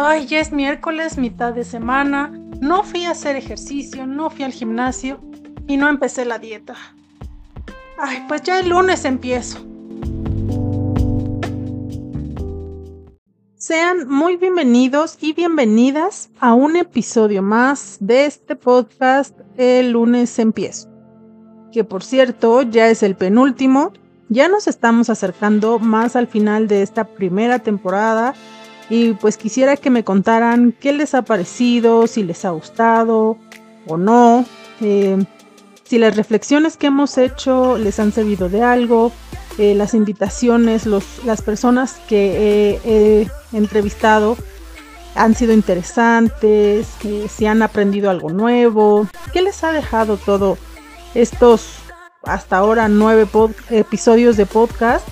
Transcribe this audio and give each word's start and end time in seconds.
Ay, 0.00 0.26
ya 0.26 0.38
es 0.38 0.52
miércoles, 0.52 1.18
mitad 1.18 1.52
de 1.52 1.64
semana. 1.64 2.30
No 2.60 2.84
fui 2.84 3.04
a 3.06 3.10
hacer 3.10 3.34
ejercicio, 3.34 4.06
no 4.06 4.30
fui 4.30 4.44
al 4.44 4.52
gimnasio 4.52 5.18
y 5.66 5.76
no 5.76 5.88
empecé 5.88 6.24
la 6.24 6.38
dieta. 6.38 6.76
Ay, 7.98 8.24
pues 8.28 8.42
ya 8.42 8.60
el 8.60 8.68
lunes 8.68 9.04
empiezo. 9.04 9.58
Sean 13.56 14.08
muy 14.08 14.36
bienvenidos 14.36 15.18
y 15.20 15.32
bienvenidas 15.32 16.30
a 16.38 16.54
un 16.54 16.76
episodio 16.76 17.42
más 17.42 17.96
de 17.98 18.26
este 18.26 18.54
podcast 18.54 19.36
El 19.56 19.90
lunes 19.90 20.38
empiezo. 20.38 20.88
Que 21.72 21.82
por 21.82 22.04
cierto 22.04 22.62
ya 22.62 22.88
es 22.88 23.02
el 23.02 23.16
penúltimo. 23.16 23.92
Ya 24.28 24.46
nos 24.46 24.68
estamos 24.68 25.10
acercando 25.10 25.80
más 25.80 26.14
al 26.14 26.28
final 26.28 26.68
de 26.68 26.82
esta 26.82 27.02
primera 27.02 27.58
temporada 27.58 28.36
y 28.90 29.12
pues 29.14 29.36
quisiera 29.36 29.76
que 29.76 29.90
me 29.90 30.04
contaran 30.04 30.72
qué 30.78 30.92
les 30.92 31.14
ha 31.14 31.22
parecido, 31.22 32.06
si 32.06 32.22
les 32.22 32.44
ha 32.44 32.50
gustado 32.50 33.36
o 33.86 33.96
no, 33.96 34.44
eh, 34.80 35.18
si 35.84 35.98
las 35.98 36.16
reflexiones 36.16 36.76
que 36.76 36.88
hemos 36.88 37.18
hecho 37.18 37.78
les 37.78 37.98
han 37.98 38.12
servido 38.12 38.48
de 38.48 38.62
algo, 38.62 39.12
eh, 39.58 39.74
las 39.74 39.94
invitaciones, 39.94 40.86
los, 40.86 41.24
las 41.24 41.42
personas 41.42 41.98
que 42.08 42.78
he, 42.84 43.56
entrevistado 43.56 44.36
han 45.14 45.34
sido 45.34 45.52
interesantes, 45.52 46.86
eh, 47.04 47.26
si 47.28 47.46
han 47.46 47.62
aprendido 47.62 48.10
algo 48.10 48.30
nuevo, 48.30 49.08
qué 49.32 49.42
les 49.42 49.64
ha 49.64 49.72
dejado 49.72 50.16
todo 50.16 50.58
estos 51.14 51.78
hasta 52.22 52.58
ahora 52.58 52.88
nueve 52.88 53.26
episodios 53.70 54.36
de 54.36 54.46
podcast. 54.46 55.06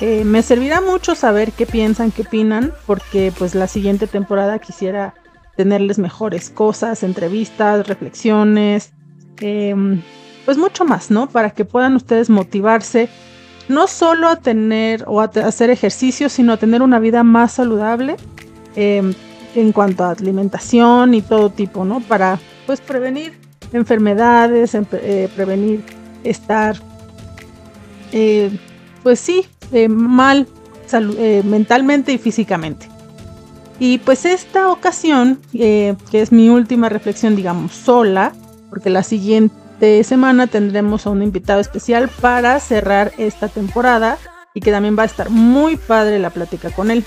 Eh, 0.00 0.24
me 0.24 0.42
servirá 0.42 0.80
mucho 0.80 1.14
saber 1.14 1.52
qué 1.52 1.66
piensan, 1.66 2.10
qué 2.10 2.22
opinan, 2.22 2.72
porque 2.86 3.32
pues 3.36 3.54
la 3.54 3.68
siguiente 3.68 4.06
temporada 4.06 4.58
quisiera 4.58 5.14
tenerles 5.56 5.98
mejores 5.98 6.50
cosas, 6.50 7.02
entrevistas, 7.02 7.86
reflexiones, 7.86 8.92
em, 9.40 10.02
pues 10.44 10.58
mucho 10.58 10.84
más, 10.84 11.10
¿no? 11.10 11.28
Para 11.28 11.50
que 11.50 11.64
puedan 11.64 11.94
ustedes 11.94 12.28
motivarse 12.28 13.08
no 13.68 13.86
solo 13.86 14.28
a 14.28 14.36
tener 14.36 15.04
o 15.06 15.20
a 15.20 15.24
hacer 15.24 15.70
ejercicio, 15.70 16.28
sino 16.28 16.52
a 16.52 16.56
tener 16.56 16.82
una 16.82 16.98
vida 16.98 17.22
más 17.22 17.52
saludable 17.52 18.16
em, 18.76 19.14
en 19.54 19.72
cuanto 19.72 20.04
a 20.04 20.10
alimentación 20.10 21.14
y 21.14 21.22
todo 21.22 21.50
tipo, 21.50 21.84
¿no? 21.84 22.00
Para 22.00 22.38
pues 22.66 22.80
prevenir 22.80 23.38
enfermedades, 23.72 24.74
eh, 24.74 25.28
prevenir 25.34 25.82
estar, 26.24 26.76
eh, 28.12 28.50
pues 29.02 29.20
sí, 29.20 29.46
eh, 29.72 29.88
mal 29.88 30.46
mentalmente 31.44 32.12
y 32.12 32.18
físicamente. 32.18 32.88
Y 33.80 33.98
pues 33.98 34.24
esta 34.24 34.70
ocasión, 34.70 35.40
que 35.52 35.96
es 36.12 36.30
mi 36.30 36.50
última 36.50 36.88
reflexión, 36.88 37.34
digamos, 37.34 37.72
sola, 37.72 38.32
porque 38.70 38.90
la 38.90 39.02
siguiente 39.02 40.04
semana 40.04 40.46
tendremos 40.46 41.06
a 41.06 41.10
un 41.10 41.22
invitado 41.22 41.60
especial 41.60 42.08
para 42.20 42.60
cerrar 42.60 43.12
esta 43.18 43.48
temporada 43.48 44.18
y 44.54 44.60
que 44.60 44.70
también 44.70 44.96
va 44.96 45.02
a 45.02 45.06
estar 45.06 45.30
muy 45.30 45.76
padre 45.76 46.18
la 46.18 46.30
plática 46.30 46.70
con 46.70 46.90
él. 46.90 47.04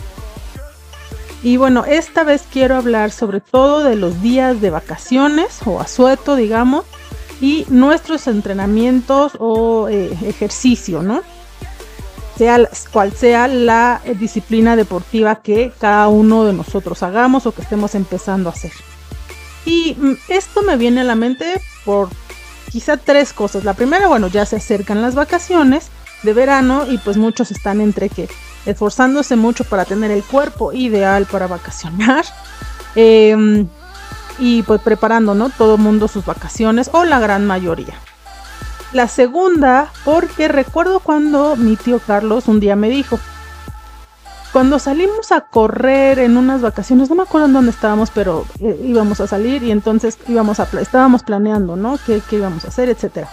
Y 1.44 1.58
bueno, 1.58 1.86
esta 1.86 2.23
vez 2.23 2.44
quiero 2.52 2.75
hablar 2.75 3.11
sobre 3.11 3.39
todo 3.39 3.83
de 3.83 3.95
los 3.95 4.21
días 4.21 4.59
de 4.59 4.69
vacaciones 4.69 5.59
o 5.66 5.80
asueto, 5.80 6.36
digamos, 6.36 6.86
y 7.39 7.66
nuestros 7.69 8.27
entrenamientos 8.27 9.33
o 9.39 9.88
eh, 9.88 10.11
ejercicio, 10.25 11.03
¿no? 11.03 11.21
Sea 12.38 12.69
cual 12.91 13.13
sea 13.13 13.47
la 13.47 14.02
disciplina 14.19 14.75
deportiva 14.75 15.41
que 15.41 15.71
cada 15.80 16.07
uno 16.07 16.45
de 16.45 16.53
nosotros 16.53 17.02
hagamos 17.02 17.45
o 17.45 17.52
que 17.52 17.61
estemos 17.61 17.95
empezando 17.95 18.49
a 18.49 18.53
hacer. 18.53 18.71
Y 19.65 19.95
mm, 19.99 20.14
esto 20.30 20.61
me 20.61 20.77
viene 20.77 21.02
a 21.02 21.03
la 21.03 21.15
mente 21.15 21.59
por 21.83 22.09
quizá 22.71 22.98
tres 22.98 23.33
cosas. 23.33 23.64
La 23.64 23.73
primera, 23.73 24.08
bueno, 24.08 24.27
ya 24.27 24.45
se 24.45 24.58
acercan 24.58 25.02
las 25.02 25.15
vacaciones 25.15 25.89
de 26.23 26.33
verano 26.33 26.86
y 26.89 26.98
pues 26.99 27.17
muchos 27.17 27.52
están 27.52 27.81
entre 27.81 28.09
que 28.09 28.30
esforzándose 28.65 29.36
mucho 29.36 29.64
para 29.64 29.86
tener 29.86 30.11
el 30.11 30.23
cuerpo 30.23 30.73
ideal 30.73 31.25
para 31.25 31.48
vacacionar. 31.48 32.25
Em, 32.99 33.67
y 34.39 34.64
pues 34.64 34.81
preparando, 34.81 35.36
¿no? 35.36 35.52
Todo 35.52 35.77
mundo 35.77 36.08
sus 36.08 36.25
vacaciones 36.25 36.89
o 36.93 37.04
la 37.04 37.19
gran 37.19 37.45
mayoría. 37.45 37.93
La 38.93 39.08
segunda, 39.08 39.92
porque 40.05 40.48
recuerdo 40.48 40.99
cuando 40.99 41.55
mi 41.55 41.75
tío 41.75 41.99
Carlos 41.99 42.48
un 42.48 42.59
día 42.59 42.75
me 42.75 42.89
dijo, 42.89 43.20
cuando 44.53 44.80
salimos 44.80 45.31
a 45.31 45.42
correr 45.42 46.20
en 46.20 46.37
unas 46.37 46.61
vacaciones, 46.61 47.09
no 47.09 47.15
me 47.15 47.23
acuerdo 47.23 47.48
en 47.48 47.53
dónde 47.53 47.71
estábamos, 47.71 48.11
pero 48.11 48.45
eh, 48.59 48.80
íbamos 48.83 49.20
a 49.20 49.27
salir 49.27 49.61
y 49.61 49.71
entonces 49.71 50.17
íbamos 50.27 50.59
a 50.59 50.67
estábamos 50.80 51.23
planeando, 51.23 51.75
¿no? 51.75 51.99
¿Qué, 52.05 52.21
¿Qué, 52.30 52.37
íbamos 52.37 52.65
a 52.65 52.70
hacer, 52.70 52.89
etcétera. 52.89 53.27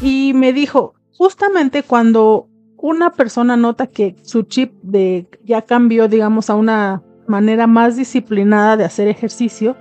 Y 0.00 0.32
me 0.34 0.52
dijo, 0.52 0.94
justamente 1.16 1.82
cuando 1.82 2.48
una 2.78 3.12
persona 3.12 3.56
nota 3.56 3.86
que 3.86 4.16
su 4.22 4.42
chip 4.44 4.72
de 4.82 5.28
ya 5.44 5.62
cambió, 5.62 6.08
digamos, 6.08 6.48
a 6.48 6.54
una 6.54 7.02
manera 7.26 7.66
más 7.66 7.96
disciplinada 7.96 8.76
de 8.76 8.84
hacer 8.84 9.08
ejercicio, 9.08 9.76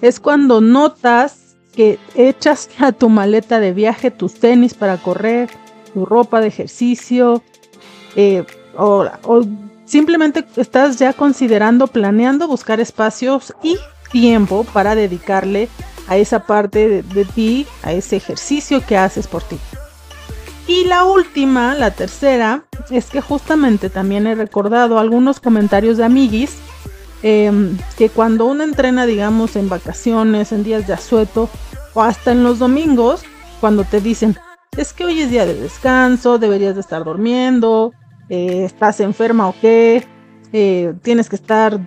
es 0.00 0.18
cuando 0.18 0.60
notas 0.60 1.47
que 1.78 1.96
echas 2.16 2.68
a 2.80 2.90
tu 2.90 3.08
maleta 3.08 3.60
de 3.60 3.72
viaje 3.72 4.10
tus 4.10 4.34
tenis 4.34 4.74
para 4.74 4.96
correr, 4.96 5.48
tu 5.94 6.04
ropa 6.04 6.40
de 6.40 6.48
ejercicio, 6.48 7.40
eh, 8.16 8.44
o, 8.76 9.06
simplemente 9.84 10.44
estás 10.56 10.98
ya 10.98 11.12
considerando, 11.12 11.86
planeando 11.86 12.48
buscar 12.48 12.80
espacios 12.80 13.54
y 13.62 13.78
tiempo 14.10 14.64
para 14.72 14.96
dedicarle 14.96 15.68
a 16.08 16.16
esa 16.16 16.40
parte 16.40 17.04
de, 17.04 17.24
ti, 17.24 17.64
a 17.84 17.92
ese 17.92 18.16
ejercicio 18.16 18.84
que 18.84 18.96
haces 18.96 19.28
por 19.28 19.44
ti. 19.44 19.56
Y 20.66 20.84
la 20.86 21.04
última, 21.04 21.76
la 21.76 21.92
tercera, 21.92 22.64
es 22.90 23.06
que 23.06 23.20
justamente 23.20 23.88
también 23.88 24.26
he 24.26 24.34
recordado 24.34 24.98
algunos 24.98 25.38
comentarios 25.38 25.96
de 25.96 26.06
amiguis 26.06 26.56
Em, 27.22 27.76
que 27.96 28.10
cuando 28.10 28.46
uno 28.46 28.62
entrena, 28.62 29.04
digamos, 29.04 29.56
en 29.56 29.68
vacaciones, 29.68 30.52
en 30.52 30.62
días 30.62 30.86
de 30.86 30.92
asueto 30.92 31.48
o 31.98 32.02
hasta 32.02 32.30
en 32.30 32.44
los 32.44 32.60
domingos, 32.60 33.24
cuando 33.60 33.82
te 33.82 34.00
dicen, 34.00 34.36
es 34.76 34.92
que 34.92 35.04
hoy 35.04 35.20
es 35.20 35.32
día 35.32 35.44
de 35.44 35.54
descanso, 35.54 36.38
deberías 36.38 36.76
de 36.76 36.80
estar 36.80 37.02
durmiendo, 37.02 37.92
eh, 38.28 38.62
estás 38.64 39.00
enferma 39.00 39.48
o 39.48 39.54
qué, 39.60 40.06
eh, 40.52 40.94
tienes 41.02 41.28
que 41.28 41.34
estar 41.34 41.80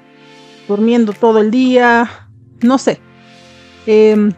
durmiendo 0.68 1.14
todo 1.14 1.40
el 1.40 1.50
día, 1.50 2.28
no 2.62 2.78
sé. 2.78 3.00
Em, 3.86 4.34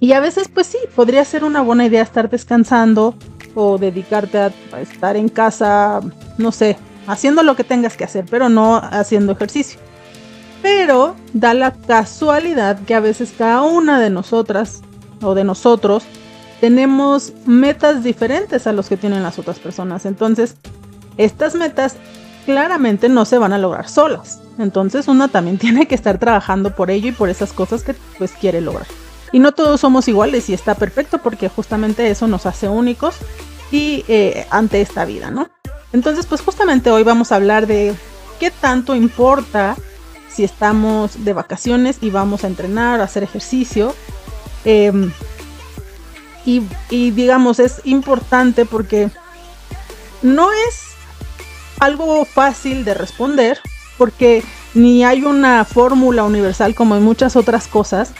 y 0.00 0.12
a 0.12 0.18
veces, 0.18 0.48
pues 0.48 0.66
sí, 0.66 0.78
podría 0.96 1.24
ser 1.24 1.44
una 1.44 1.60
buena 1.60 1.86
idea 1.86 2.02
estar 2.02 2.28
descansando 2.28 3.14
o 3.54 3.78
dedicarte 3.78 4.38
a 4.38 4.50
estar 4.80 5.16
en 5.16 5.28
casa, 5.28 6.00
no 6.36 6.50
sé, 6.50 6.76
haciendo 7.06 7.44
lo 7.44 7.54
que 7.54 7.62
tengas 7.62 7.96
que 7.96 8.02
hacer, 8.02 8.24
pero 8.28 8.48
no 8.48 8.78
haciendo 8.78 9.30
ejercicio. 9.34 9.78
Pero 10.62 11.16
da 11.32 11.54
la 11.54 11.72
casualidad 11.72 12.80
que 12.80 12.94
a 12.94 13.00
veces 13.00 13.32
cada 13.36 13.62
una 13.62 14.00
de 14.00 14.10
nosotras 14.10 14.82
o 15.22 15.34
de 15.34 15.44
nosotros 15.44 16.04
tenemos 16.60 17.32
metas 17.46 18.04
diferentes 18.04 18.66
a 18.66 18.72
los 18.72 18.88
que 18.88 18.96
tienen 18.96 19.22
las 19.22 19.38
otras 19.38 19.58
personas. 19.58 20.04
Entonces, 20.04 20.56
estas 21.16 21.54
metas 21.54 21.96
claramente 22.44 23.08
no 23.08 23.24
se 23.24 23.38
van 23.38 23.52
a 23.52 23.58
lograr 23.58 23.88
solas. 23.88 24.40
Entonces, 24.58 25.08
una 25.08 25.28
también 25.28 25.58
tiene 25.58 25.86
que 25.88 25.94
estar 25.94 26.18
trabajando 26.18 26.74
por 26.74 26.90
ello 26.90 27.08
y 27.08 27.12
por 27.12 27.30
esas 27.30 27.52
cosas 27.52 27.82
que 27.82 27.94
pues 28.18 28.32
quiere 28.32 28.60
lograr. 28.60 28.86
Y 29.32 29.38
no 29.38 29.52
todos 29.52 29.80
somos 29.80 30.08
iguales 30.08 30.48
y 30.50 30.54
está 30.54 30.74
perfecto 30.74 31.18
porque 31.18 31.48
justamente 31.48 32.10
eso 32.10 32.26
nos 32.26 32.46
hace 32.46 32.68
únicos 32.68 33.16
y 33.70 34.04
eh, 34.08 34.46
ante 34.50 34.80
esta 34.80 35.04
vida, 35.04 35.30
¿no? 35.30 35.48
Entonces, 35.92 36.26
pues 36.26 36.40
justamente 36.40 36.90
hoy 36.90 37.04
vamos 37.04 37.32
a 37.32 37.36
hablar 37.36 37.66
de 37.66 37.94
qué 38.38 38.50
tanto 38.50 38.94
importa 38.94 39.76
si 40.32 40.44
estamos 40.44 41.24
de 41.24 41.32
vacaciones 41.32 41.98
y 42.00 42.10
vamos 42.10 42.44
a 42.44 42.46
entrenar, 42.46 43.00
a 43.00 43.04
hacer 43.04 43.22
ejercicio. 43.22 43.94
Em, 44.64 45.12
y, 46.44 47.10
digamos, 47.10 47.60
es 47.60 47.80
importante 47.84 48.64
porque 48.64 49.10
no 50.22 50.50
es 50.52 50.82
algo 51.78 52.24
fácil 52.24 52.84
de 52.84 52.94
responder 52.94 53.60
porque 53.98 54.42
ni 54.74 55.04
hay 55.04 55.24
una 55.24 55.64
fórmula 55.64 56.24
universal 56.24 56.74
como 56.74 56.96
en 56.96 57.02
muchas 57.02 57.36
otras 57.36 57.66
cosas, 57.66 58.12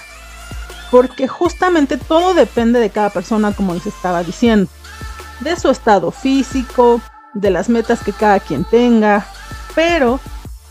porque 0.90 1.26
justamente 1.26 1.96
todo 1.96 2.34
depende 2.34 2.80
de 2.80 2.90
cada 2.90 3.10
persona, 3.10 3.52
como 3.52 3.72
les 3.72 3.86
estaba 3.86 4.22
diciendo, 4.22 4.70
de 5.40 5.58
su 5.58 5.70
estado 5.70 6.10
físico, 6.10 7.00
de 7.32 7.50
las 7.50 7.68
metas 7.68 8.02
que 8.02 8.12
cada 8.12 8.40
quien 8.40 8.64
tenga, 8.64 9.26
pero 9.74 10.20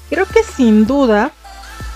creo 0.09 0.25
que 0.25 0.43
sin 0.43 0.85
duda, 0.85 1.31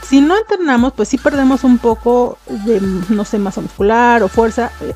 si 0.07 0.21
no 0.21 0.37
entrenamos, 0.37 0.93
pues 0.93 1.09
sí 1.09 1.17
perdemos 1.17 1.63
un 1.63 1.77
poco 1.77 2.37
de, 2.47 2.81
no 3.09 3.25
sé, 3.25 3.39
masa 3.39 3.61
muscular 3.61 4.23
o 4.23 4.27
fuerza, 4.27 4.71
eh, 4.81 4.93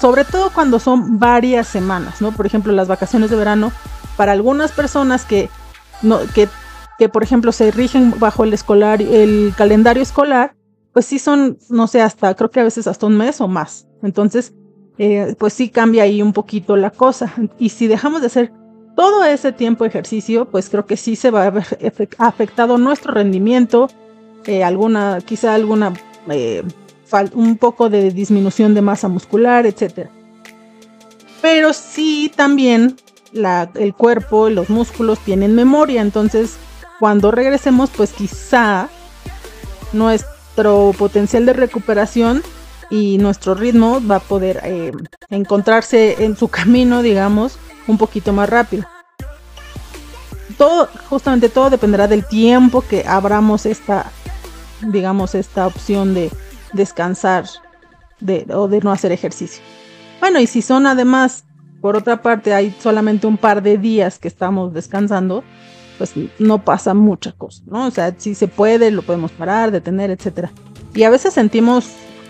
sobre 0.00 0.24
todo 0.24 0.50
cuando 0.52 0.78
son 0.78 1.18
varias 1.18 1.66
semanas, 1.66 2.20
¿no? 2.20 2.32
Por 2.32 2.46
ejemplo, 2.46 2.72
las 2.72 2.88
vacaciones 2.88 3.30
de 3.30 3.36
verano, 3.36 3.72
para 4.16 4.32
algunas 4.32 4.72
personas 4.72 5.24
que, 5.24 5.50
no, 6.02 6.20
que 6.34 6.48
que 6.98 7.08
por 7.08 7.22
ejemplo 7.22 7.52
se 7.52 7.70
rigen 7.70 8.12
bajo 8.18 8.44
el 8.44 8.52
escolar, 8.52 9.00
el 9.00 9.54
calendario 9.56 10.02
escolar, 10.02 10.54
pues 10.92 11.06
sí 11.06 11.20
son, 11.20 11.58
no 11.70 11.86
sé, 11.86 12.02
hasta, 12.02 12.34
creo 12.34 12.50
que 12.50 12.60
a 12.60 12.64
veces 12.64 12.88
hasta 12.88 13.06
un 13.06 13.16
mes 13.16 13.40
o 13.40 13.46
más. 13.46 13.86
Entonces, 14.02 14.52
eh, 14.98 15.36
pues 15.38 15.52
sí 15.52 15.68
cambia 15.68 16.02
ahí 16.02 16.20
un 16.20 16.32
poquito 16.32 16.76
la 16.76 16.90
cosa. 16.90 17.32
Y 17.58 17.68
si 17.68 17.86
dejamos 17.86 18.20
de 18.20 18.26
hacer 18.26 18.52
todo 18.98 19.24
ese 19.24 19.52
tiempo 19.52 19.84
de 19.84 19.90
ejercicio, 19.90 20.46
pues 20.46 20.68
creo 20.68 20.84
que 20.84 20.96
sí 20.96 21.14
se 21.14 21.30
va 21.30 21.44
a 21.44 21.50
ver 21.50 21.64
afectado 22.18 22.78
nuestro 22.78 23.14
rendimiento, 23.14 23.88
eh, 24.44 24.64
quizá 25.24 25.54
alguna, 25.54 25.92
eh, 26.28 26.64
un 27.34 27.56
poco 27.58 27.90
de 27.90 28.10
disminución 28.10 28.74
de 28.74 28.82
masa 28.82 29.06
muscular, 29.06 29.66
etc. 29.66 30.08
Pero 31.40 31.72
sí 31.72 32.32
también 32.34 32.96
el 33.32 33.94
cuerpo, 33.94 34.50
los 34.50 34.68
músculos 34.68 35.20
tienen 35.20 35.54
memoria, 35.54 36.00
entonces 36.00 36.56
cuando 36.98 37.30
regresemos, 37.30 37.90
pues 37.96 38.12
quizá 38.12 38.88
nuestro 39.92 40.92
potencial 40.98 41.46
de 41.46 41.52
recuperación 41.52 42.42
y 42.90 43.18
nuestro 43.18 43.54
ritmo 43.54 44.00
va 44.06 44.16
a 44.16 44.20
poder 44.20 44.60
eh, 44.64 44.92
encontrarse 45.30 46.24
en 46.24 46.36
su 46.36 46.48
camino, 46.48 47.02
digamos, 47.02 47.58
un 47.86 47.98
poquito 47.98 48.32
más 48.32 48.48
rápido. 48.48 48.84
Todo, 50.56 50.88
justamente 51.08 51.48
todo 51.48 51.70
dependerá 51.70 52.08
del 52.08 52.26
tiempo 52.26 52.82
que 52.82 53.04
abramos 53.06 53.66
esta, 53.66 54.10
digamos, 54.80 55.34
esta 55.34 55.66
opción 55.66 56.14
de 56.14 56.30
descansar 56.72 57.44
de, 58.20 58.46
o 58.52 58.68
de 58.68 58.80
no 58.80 58.90
hacer 58.90 59.12
ejercicio. 59.12 59.62
Bueno, 60.20 60.40
y 60.40 60.46
si 60.46 60.62
son 60.62 60.86
además, 60.86 61.44
por 61.80 61.96
otra 61.96 62.22
parte, 62.22 62.54
hay 62.54 62.74
solamente 62.80 63.26
un 63.26 63.36
par 63.36 63.62
de 63.62 63.78
días 63.78 64.18
que 64.18 64.26
estamos 64.26 64.74
descansando, 64.74 65.44
pues 65.96 66.12
no 66.38 66.64
pasa 66.64 66.94
mucha 66.94 67.32
cosa, 67.32 67.62
¿no? 67.66 67.86
O 67.86 67.90
sea, 67.90 68.14
si 68.16 68.34
se 68.34 68.48
puede, 68.48 68.90
lo 68.90 69.02
podemos 69.02 69.30
parar, 69.32 69.70
detener, 69.70 70.10
etcétera. 70.10 70.50
Y 70.94 71.04
a 71.04 71.10
veces 71.10 71.34
sentimos 71.34 71.88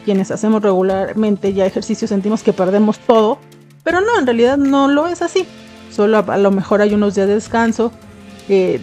quienes 0.08 0.30
hacemos 0.30 0.62
regularmente 0.62 1.52
ya 1.52 1.66
ejercicio 1.66 2.08
sentimos 2.08 2.42
que 2.42 2.54
perdemos 2.54 2.98
todo, 2.98 3.36
pero 3.84 4.00
no, 4.00 4.18
en 4.18 4.24
realidad 4.24 4.56
no 4.56 4.88
lo 4.88 5.06
es 5.06 5.20
así. 5.20 5.46
Solo 5.90 6.24
a, 6.26 6.38
lo 6.38 6.50
mejor 6.50 6.80
hay 6.80 6.94
unos 6.94 7.14
días 7.14 7.28
de 7.28 7.34
descanso, 7.34 7.92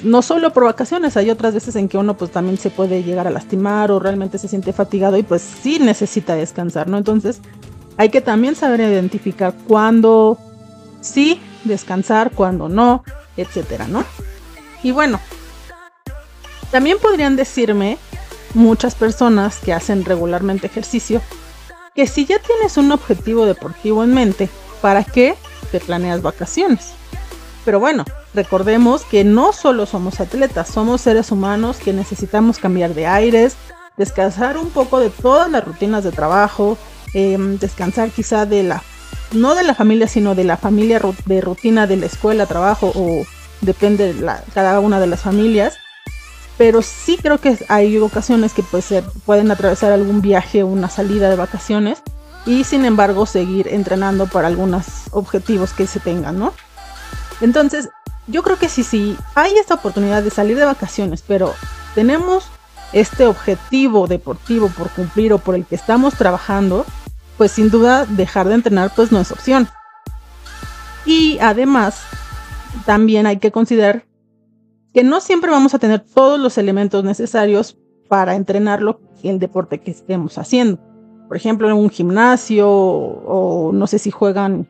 no 0.03 0.21
solo 0.21 0.53
por 0.53 0.65
vacaciones, 0.65 1.17
hay 1.17 1.31
otras 1.31 1.55
veces 1.55 1.75
en 1.77 1.89
que 1.89 1.97
uno 1.97 2.15
pues 2.15 2.29
también 2.29 2.59
se 2.59 2.69
puede 2.69 3.01
llegar 3.01 3.25
a 3.25 3.31
lastimar 3.31 3.89
o 3.89 3.97
realmente 3.97 4.37
se 4.37 4.47
siente 4.47 4.71
fatigado 4.71 5.17
y 5.17 5.23
pues 5.23 5.41
sí 5.41 5.79
necesita 5.79 6.35
descansar, 6.35 6.87
¿no? 6.87 6.99
Entonces 6.99 7.41
hay 7.97 8.09
que 8.09 8.21
también 8.21 8.55
saber 8.55 8.81
identificar 8.81 9.55
cuándo 9.67 10.37
sí 11.01 11.41
descansar, 11.63 12.29
cuándo 12.29 12.69
no, 12.69 13.03
etcétera, 13.35 13.87
¿no? 13.87 14.03
Y 14.83 14.91
bueno, 14.91 15.19
también 16.69 16.99
podrían 17.01 17.35
decirme 17.35 17.97
muchas 18.55 18.95
personas 18.95 19.57
que 19.57 19.73
hacen 19.73 20.05
regularmente 20.05 20.67
ejercicio, 20.67 21.21
que 21.93 22.07
si 22.07 22.25
ya 22.25 22.39
tienes 22.39 22.77
un 22.77 22.91
objetivo 22.91 23.45
deportivo 23.45 24.03
en 24.03 24.13
mente, 24.13 24.49
¿para 24.81 25.03
qué 25.03 25.35
te 25.71 25.79
planeas 25.79 26.21
vacaciones? 26.21 26.93
Pero 27.63 27.79
bueno, 27.79 28.05
recordemos 28.33 29.03
que 29.03 29.23
no 29.23 29.53
solo 29.53 29.85
somos 29.85 30.19
atletas, 30.19 30.67
somos 30.67 31.01
seres 31.01 31.31
humanos 31.31 31.77
que 31.77 31.93
necesitamos 31.93 32.59
cambiar 32.59 32.93
de 32.93 33.07
aires, 33.07 33.55
descansar 33.97 34.57
un 34.57 34.69
poco 34.69 34.99
de 34.99 35.09
todas 35.09 35.49
las 35.49 35.63
rutinas 35.63 36.03
de 36.03 36.11
trabajo, 36.11 36.77
em, 37.13 37.57
descansar 37.57 38.09
quizá 38.11 38.45
de 38.45 38.63
la, 38.63 38.83
no 39.31 39.55
de 39.55 39.63
la 39.63 39.73
familia, 39.73 40.07
sino 40.07 40.35
de 40.35 40.43
la 40.43 40.57
familia 40.57 41.01
de 41.25 41.41
rutina 41.41 41.87
de 41.87 41.97
la 41.97 42.05
escuela, 42.05 42.45
trabajo 42.45 42.91
o 42.93 43.25
depende 43.61 44.13
de 44.13 44.31
cada 44.53 44.79
una 44.79 44.99
de 44.99 45.07
las 45.07 45.21
familias 45.21 45.77
pero 46.57 46.81
sí 46.81 47.17
creo 47.21 47.39
que 47.39 47.57
hay 47.69 47.97
ocasiones 47.97 48.53
que 48.53 48.63
pues, 48.63 48.93
pueden 49.25 49.51
atravesar 49.51 49.91
algún 49.91 50.21
viaje 50.21 50.63
o 50.63 50.67
una 50.67 50.89
salida 50.89 51.29
de 51.29 51.35
vacaciones 51.35 52.01
y 52.45 52.63
sin 52.63 52.85
embargo 52.85 53.25
seguir 53.25 53.67
entrenando 53.67 54.27
para 54.27 54.47
algunos 54.47 54.85
objetivos 55.11 55.73
que 55.73 55.87
se 55.87 55.99
tengan, 55.99 56.39
¿no? 56.39 56.53
Entonces, 57.41 57.89
yo 58.27 58.43
creo 58.43 58.57
que 58.57 58.69
sí, 58.69 58.83
sí, 58.83 59.17
hay 59.33 59.55
esta 59.57 59.75
oportunidad 59.75 60.23
de 60.23 60.29
salir 60.29 60.57
de 60.57 60.65
vacaciones, 60.65 61.23
pero 61.27 61.53
tenemos 61.93 62.45
este 62.93 63.25
objetivo 63.25 64.07
deportivo 64.07 64.69
por 64.69 64.89
cumplir 64.89 65.33
o 65.33 65.39
por 65.39 65.55
el 65.55 65.65
que 65.65 65.75
estamos 65.75 66.15
trabajando, 66.15 66.85
pues 67.37 67.51
sin 67.51 67.69
duda 67.69 68.05
dejar 68.05 68.47
de 68.47 68.55
entrenar 68.55 68.91
pues 68.95 69.11
no 69.11 69.19
es 69.19 69.31
opción. 69.31 69.67
Y 71.05 71.37
además, 71.39 71.99
también 72.85 73.27
hay 73.27 73.37
que 73.37 73.51
considerar 73.51 74.05
que 74.95 75.03
no 75.03 75.19
siempre 75.19 75.51
vamos 75.51 75.73
a 75.73 75.79
tener 75.79 75.99
todos 75.99 76.39
los 76.39 76.57
elementos 76.57 77.03
necesarios 77.03 77.77
para 78.07 78.33
entrenarlo 78.33 79.01
el 79.23 79.39
deporte 79.39 79.81
que 79.81 79.91
estemos 79.91 80.37
haciendo. 80.37 80.79
Por 81.27 81.35
ejemplo, 81.35 81.67
en 81.67 81.75
un 81.75 81.89
gimnasio 81.89 82.69
o, 82.69 83.73
no 83.73 83.87
sé 83.87 83.99
si 83.99 84.09
juegan 84.09 84.65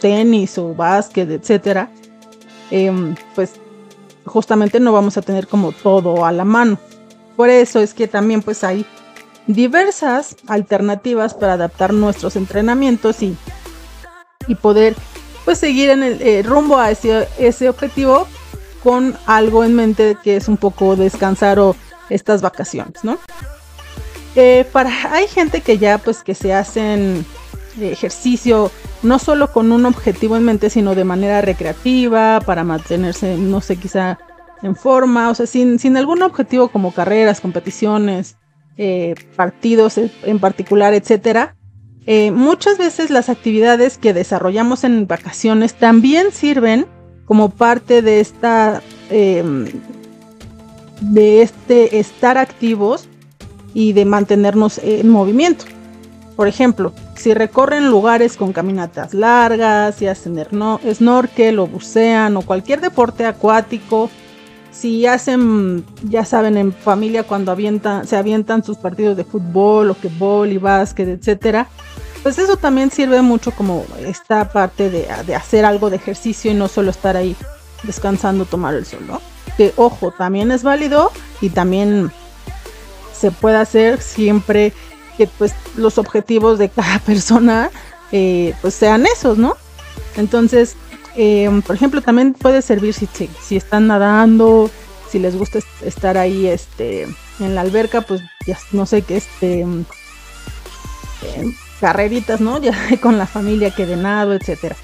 tenis 0.00 0.56
o 0.56 0.74
básquet, 0.74 1.28
etcétera, 1.28 1.90
em, 2.70 3.14
pues 3.34 3.60
justamente 4.24 4.80
no 4.80 4.92
vamos 4.92 5.18
a 5.18 5.22
tener 5.22 5.48
como 5.48 5.72
todo 5.72 6.24
a 6.24 6.32
la 6.32 6.46
mano. 6.46 6.78
Por 7.36 7.50
eso 7.50 7.80
es 7.80 7.92
que 7.92 8.08
también 8.08 8.40
pues 8.40 8.64
hay 8.64 8.86
diversas 9.46 10.34
alternativas 10.46 11.34
para 11.34 11.52
adaptar 11.52 11.92
nuestros 11.92 12.36
entrenamientos 12.36 13.22
y, 13.22 13.36
y 14.48 14.54
poder 14.54 14.96
pues 15.44 15.58
seguir 15.58 15.90
en 15.90 16.02
el 16.02 16.22
eh, 16.22 16.42
rumbo 16.42 16.78
a 16.78 16.90
ese, 16.90 17.28
ese 17.38 17.68
objetivo 17.68 18.26
con 18.86 19.16
algo 19.26 19.64
en 19.64 19.74
mente 19.74 20.16
que 20.22 20.36
es 20.36 20.46
un 20.46 20.58
poco 20.58 20.94
descansar 20.94 21.58
o 21.58 21.74
estas 22.08 22.40
vacaciones, 22.40 23.02
¿no? 23.02 23.18
Eh, 24.36 24.64
para, 24.70 25.12
hay 25.12 25.26
gente 25.26 25.60
que 25.60 25.76
ya 25.76 25.98
pues 25.98 26.22
que 26.22 26.36
se 26.36 26.54
hacen 26.54 27.26
ejercicio 27.80 28.70
no 29.02 29.18
solo 29.18 29.52
con 29.52 29.72
un 29.72 29.86
objetivo 29.86 30.36
en 30.36 30.44
mente, 30.44 30.70
sino 30.70 30.94
de 30.94 31.02
manera 31.02 31.40
recreativa, 31.40 32.40
para 32.46 32.62
mantenerse, 32.62 33.36
no 33.36 33.60
sé, 33.60 33.74
quizá 33.74 34.20
en 34.62 34.76
forma, 34.76 35.30
o 35.30 35.34
sea, 35.34 35.46
sin, 35.46 35.80
sin 35.80 35.96
algún 35.96 36.22
objetivo 36.22 36.68
como 36.68 36.94
carreras, 36.94 37.40
competiciones, 37.40 38.36
eh, 38.76 39.16
partidos 39.34 39.98
en 39.98 40.38
particular, 40.38 40.94
etcétera. 40.94 41.56
Eh, 42.06 42.30
muchas 42.30 42.78
veces 42.78 43.10
las 43.10 43.30
actividades 43.30 43.98
que 43.98 44.14
desarrollamos 44.14 44.84
en 44.84 45.08
vacaciones 45.08 45.74
también 45.74 46.30
sirven 46.30 46.86
como 47.26 47.50
parte 47.50 48.00
de 48.00 48.20
esta 48.20 48.82
em, 49.10 49.66
de 51.00 51.42
este 51.42 51.98
estar 51.98 52.38
activos 52.38 53.08
y 53.74 53.92
de 53.92 54.04
mantenernos 54.06 54.78
en 54.78 55.10
movimiento. 55.10 55.66
Por 56.36 56.48
ejemplo, 56.48 56.92
si 57.14 57.34
recorren 57.34 57.90
lugares 57.90 58.36
con 58.36 58.52
caminatas 58.52 59.14
largas, 59.14 59.96
si 59.96 60.06
hacen 60.06 60.38
snorkel 60.94 61.58
o 61.58 61.66
bucean 61.66 62.36
o 62.36 62.42
cualquier 62.42 62.80
deporte 62.80 63.26
acuático, 63.26 64.10
si 64.70 65.06
hacen, 65.06 65.84
ya 66.04 66.26
saben, 66.26 66.58
en 66.58 66.72
familia 66.72 67.22
cuando 67.22 67.56
se 68.04 68.16
avientan 68.16 68.62
sus 68.62 68.76
partidos 68.76 69.16
de 69.16 69.24
fútbol 69.24 69.90
o 69.90 69.94
que 69.94 70.10
y 70.52 70.58
básquet, 70.58 71.08
etcétera, 71.08 71.68
pues 72.26 72.40
eso 72.40 72.56
también 72.56 72.90
sirve 72.90 73.22
mucho 73.22 73.52
como 73.52 73.86
esta 74.00 74.50
parte 74.50 74.90
de, 74.90 75.08
hacer 75.32 75.64
algo 75.64 75.90
de 75.90 75.96
ejercicio 75.96 76.50
y 76.50 76.54
no 76.54 76.66
solo 76.66 76.90
estar 76.90 77.16
ahí 77.16 77.36
descansando, 77.84 78.46
tomar 78.46 78.74
el 78.74 78.84
sol, 78.84 79.06
¿no? 79.06 79.22
Que 79.56 79.72
ojo, 79.76 80.10
también 80.10 80.50
es 80.50 80.64
válido 80.64 81.12
y 81.40 81.50
también 81.50 82.10
se 83.16 83.30
puede 83.30 83.58
hacer 83.58 84.02
siempre 84.02 84.72
que 85.16 85.28
pues 85.28 85.54
los 85.76 85.98
objetivos 85.98 86.58
de 86.58 86.68
cada 86.68 86.98
persona 87.06 87.70
eh, 88.10 88.54
pues 88.60 88.74
sean 88.74 89.06
esos, 89.06 89.38
¿no? 89.38 89.54
Entonces, 90.16 90.74
em, 91.14 91.62
por 91.62 91.76
ejemplo, 91.76 92.02
también 92.02 92.34
puede 92.34 92.60
servir 92.60 92.92
si, 92.92 93.08
si, 93.40 93.56
están 93.56 93.86
nadando, 93.86 94.68
si 95.12 95.20
les 95.20 95.36
gusta 95.36 95.60
estar 95.80 96.18
ahí 96.18 96.48
este, 96.48 97.06
en 97.38 97.54
la 97.54 97.60
alberca, 97.60 98.00
pues 98.00 98.20
ya 98.48 98.58
no 98.72 98.84
sé 98.84 99.02
qué, 99.02 99.18
este, 99.18 99.60
em, 99.60 99.84
carreritas, 101.80 102.40
¿no? 102.40 102.58
Ya 102.62 102.74
con 103.00 103.18
la 103.18 103.26
familia 103.26 103.70
que 103.70 103.86
de 103.86 103.96
nado, 103.96 104.32
etcétera. 104.32 104.76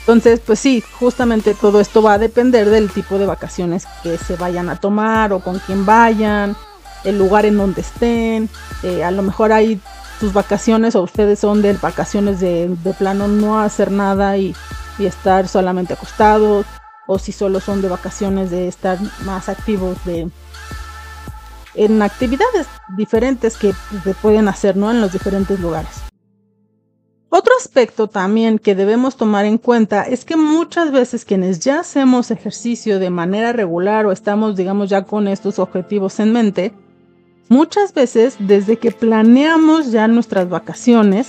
Entonces, 0.00 0.40
pues 0.44 0.58
sí, 0.58 0.82
justamente 0.98 1.54
todo 1.54 1.80
esto 1.80 2.02
va 2.02 2.14
a 2.14 2.18
depender 2.18 2.68
del 2.68 2.90
tipo 2.90 3.18
de 3.18 3.26
vacaciones 3.26 3.86
que 4.02 4.18
se 4.18 4.36
vayan 4.36 4.68
a 4.68 4.76
tomar 4.76 5.32
o 5.32 5.40
con 5.40 5.58
quién 5.60 5.86
vayan, 5.86 6.56
el 7.04 7.18
lugar 7.18 7.46
en 7.46 7.56
donde 7.58 7.82
estén. 7.82 8.48
Eh, 8.82 9.04
a 9.04 9.10
lo 9.10 9.22
mejor 9.22 9.52
hay 9.52 9.80
sus 10.18 10.32
vacaciones 10.32 10.96
o 10.96 11.02
ustedes 11.02 11.38
son 11.38 11.62
de 11.62 11.74
vacaciones 11.74 12.40
de, 12.40 12.76
plano 12.98 13.28
no 13.28 13.60
hacer 13.60 13.90
nada 13.90 14.36
y, 14.36 14.54
y, 14.98 15.06
estar 15.06 15.46
solamente 15.48 15.94
acostados. 15.94 16.66
O 17.06 17.18
si 17.18 17.32
solo 17.32 17.60
son 17.60 17.82
de 17.82 17.88
vacaciones 17.88 18.50
de 18.50 18.68
estar 18.68 18.98
más 19.24 19.48
activos 19.48 19.96
de, 20.04 20.30
en 21.74 22.02
actividades 22.02 22.66
diferentes 22.96 23.56
que 23.56 23.74
se 24.04 24.14
pueden 24.14 24.48
hacer, 24.48 24.76
¿no? 24.76 24.90
En 24.90 25.00
los 25.00 25.12
diferentes 25.12 25.58
lugares. 25.60 26.09
Otro 27.32 27.54
aspecto 27.56 28.08
también 28.08 28.58
que 28.58 28.74
debemos 28.74 29.16
tomar 29.16 29.44
en 29.44 29.56
cuenta 29.56 30.02
es 30.02 30.24
que 30.24 30.36
muchas 30.36 30.90
veces 30.90 31.24
quienes 31.24 31.60
ya 31.60 31.78
hacemos 31.78 32.32
ejercicio 32.32 32.98
de 32.98 33.10
manera 33.10 33.52
regular 33.52 34.04
o 34.04 34.12
estamos, 34.12 34.56
digamos, 34.56 34.90
ya 34.90 35.04
con 35.04 35.28
estos 35.28 35.60
objetivos 35.60 36.18
en 36.18 36.32
mente, 36.32 36.72
muchas 37.48 37.94
veces 37.94 38.34
desde 38.40 38.78
que 38.78 38.90
planeamos 38.90 39.92
ya 39.92 40.08
nuestras 40.08 40.48
vacaciones, 40.48 41.28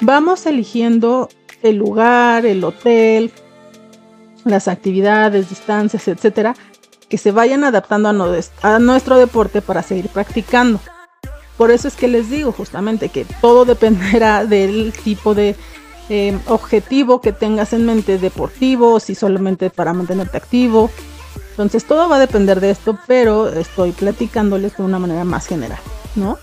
vamos 0.00 0.46
eligiendo 0.46 1.28
el 1.64 1.76
lugar, 1.76 2.46
el 2.46 2.62
hotel, 2.62 3.32
las 4.44 4.68
actividades, 4.68 5.48
distancias, 5.48 6.06
etcétera, 6.06 6.54
que 7.08 7.18
se 7.18 7.32
vayan 7.32 7.64
adaptando 7.64 8.08
a, 8.62 8.78
nuestro 8.78 9.18
deporte 9.18 9.60
para 9.60 9.82
seguir 9.82 10.08
practicando. 10.08 10.80
Por 11.62 11.70
eso 11.70 11.86
es 11.86 11.94
que 11.94 12.08
les 12.08 12.28
digo 12.28 12.50
justamente 12.50 13.08
que 13.08 13.24
todo 13.40 13.64
dependerá 13.72 14.44
del 14.44 14.92
tipo 14.92 15.32
de 15.32 15.54
em, 16.08 16.40
objetivo 16.48 17.20
que 17.20 17.30
tengas 17.30 17.72
en 17.72 17.86
mente 17.86 18.18
deportivo, 18.18 18.98
si 18.98 19.14
solamente 19.14 19.70
para 19.70 19.92
mantenerte 19.92 20.36
activo. 20.36 20.90
Entonces 21.50 21.84
todo 21.84 22.08
va 22.08 22.16
a 22.16 22.18
depender 22.18 22.58
de 22.58 22.70
esto, 22.70 22.98
pero 23.06 23.48
estoy 23.48 23.92
platicándoles 23.92 24.76
de 24.76 24.82
una 24.82 24.98
manera 24.98 25.22
más 25.22 25.46
general, 25.46 25.78
¿no? 26.16 26.36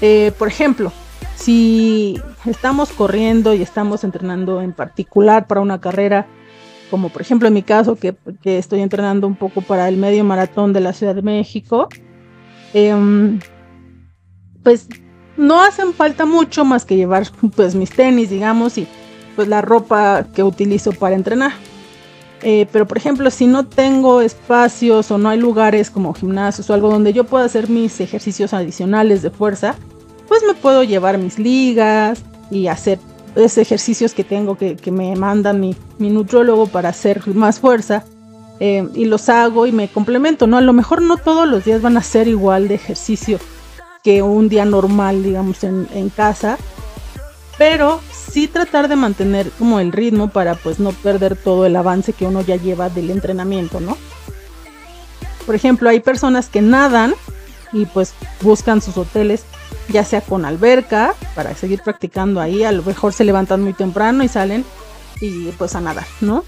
Eh, 0.00 0.30
por 0.38 0.46
ejemplo, 0.46 0.92
si 1.34 2.22
estamos 2.44 2.92
corriendo 2.92 3.54
y 3.54 3.62
estamos 3.62 4.04
entrenando 4.04 4.62
en 4.62 4.72
particular 4.72 5.48
para 5.48 5.62
una 5.62 5.80
carrera, 5.80 6.28
como 6.92 7.08
por 7.08 7.22
ejemplo 7.22 7.48
en 7.48 7.54
mi 7.54 7.64
caso, 7.64 7.96
que, 7.96 8.14
estoy 8.44 8.82
entrenando 8.82 9.26
un 9.26 9.34
poco 9.34 9.62
para 9.62 9.88
el 9.88 9.96
medio 9.96 10.22
maratón 10.22 10.72
de 10.72 10.78
la 10.78 10.92
Ciudad 10.92 11.16
de 11.16 11.22
México, 11.22 11.88
em, 12.72 13.40
pues 14.64 14.88
no 15.36 15.60
hacen 15.62 15.92
falta 15.92 16.24
mucho 16.24 16.64
más 16.64 16.84
que 16.84 16.96
llevar 16.96 17.28
pues 17.56 17.76
mis 17.76 17.90
tenis, 17.90 18.30
digamos, 18.30 18.76
y 18.78 18.88
pues 19.36 19.46
la 19.46 19.62
ropa 19.62 20.26
que 20.34 20.42
utilizo 20.42 20.92
para 20.92 21.14
entrenar. 21.14 21.52
Eh, 22.42 22.66
pero 22.72 22.86
por 22.86 22.98
ejemplo, 22.98 23.30
si 23.30 23.46
no 23.46 23.66
tengo 23.66 24.20
espacios 24.20 25.10
o 25.10 25.16
no 25.18 25.30
hay 25.30 25.38
lugares 25.38 25.90
como 25.90 26.12
gimnasios 26.12 26.68
o 26.68 26.74
algo 26.74 26.90
donde 26.90 27.12
yo 27.12 27.24
pueda 27.24 27.46
hacer 27.46 27.70
mis 27.70 28.00
ejercicios 28.00 28.52
adicionales 28.52 29.22
de 29.22 29.30
fuerza, 29.30 29.76
pues 30.28 30.42
me 30.46 30.54
puedo 30.54 30.82
llevar 30.82 31.16
mis 31.16 31.38
ligas 31.38 32.22
y 32.50 32.66
hacer 32.66 32.98
esos 33.34 33.58
ejercicios 33.58 34.12
que 34.12 34.24
tengo 34.24 34.56
que, 34.56 34.76
me 34.92 35.16
manda 35.16 35.52
mi, 35.52 35.74
mi 35.98 36.10
nutrólogo 36.10 36.66
para 36.66 36.90
hacer 36.90 37.26
más 37.34 37.60
fuerza. 37.60 38.04
Eh, 38.60 38.86
y 38.94 39.06
los 39.06 39.28
hago 39.28 39.66
y 39.66 39.72
me 39.72 39.88
complemento, 39.88 40.46
¿no? 40.46 40.58
A 40.58 40.60
lo 40.60 40.72
mejor 40.72 41.02
no 41.02 41.16
todos 41.16 41.48
los 41.48 41.64
días 41.64 41.82
van 41.82 41.96
a 41.96 42.02
ser 42.02 42.28
igual 42.28 42.68
de 42.68 42.76
ejercicio 42.76 43.40
que 44.04 44.22
un 44.22 44.50
día 44.50 44.66
normal, 44.66 45.22
digamos, 45.24 45.64
en, 45.64 46.10
casa, 46.14 46.58
pero 47.56 48.00
sí 48.12 48.46
tratar 48.46 48.88
de 48.88 48.96
mantener 48.96 49.50
como 49.58 49.80
el 49.80 49.92
ritmo 49.92 50.28
para 50.28 50.54
pues 50.54 50.78
no 50.78 50.92
perder 50.92 51.36
todo 51.36 51.64
el 51.64 51.74
avance 51.74 52.12
que 52.12 52.26
uno 52.26 52.42
ya 52.42 52.56
lleva 52.56 52.90
del 52.90 53.10
entrenamiento, 53.10 53.80
¿no? 53.80 53.96
Por 55.46 55.54
ejemplo, 55.54 55.88
hay 55.88 56.00
personas 56.00 56.50
que 56.50 56.60
nadan 56.60 57.14
y 57.72 57.86
pues 57.86 58.12
buscan 58.42 58.82
sus 58.82 58.96
hoteles 58.98 59.44
ya 59.88 60.04
sea 60.04 60.20
con 60.20 60.44
alberca 60.44 61.14
para 61.34 61.54
seguir 61.54 61.82
practicando 61.82 62.40
ahí, 62.40 62.62
a 62.62 62.72
lo 62.72 62.82
mejor 62.82 63.12
se 63.12 63.24
levantan 63.24 63.62
muy 63.62 63.72
temprano 63.72 64.22
y 64.22 64.28
salen 64.28 64.64
y 65.20 65.48
pues 65.52 65.74
a 65.74 65.80
nadar, 65.80 66.06
¿no? 66.20 66.44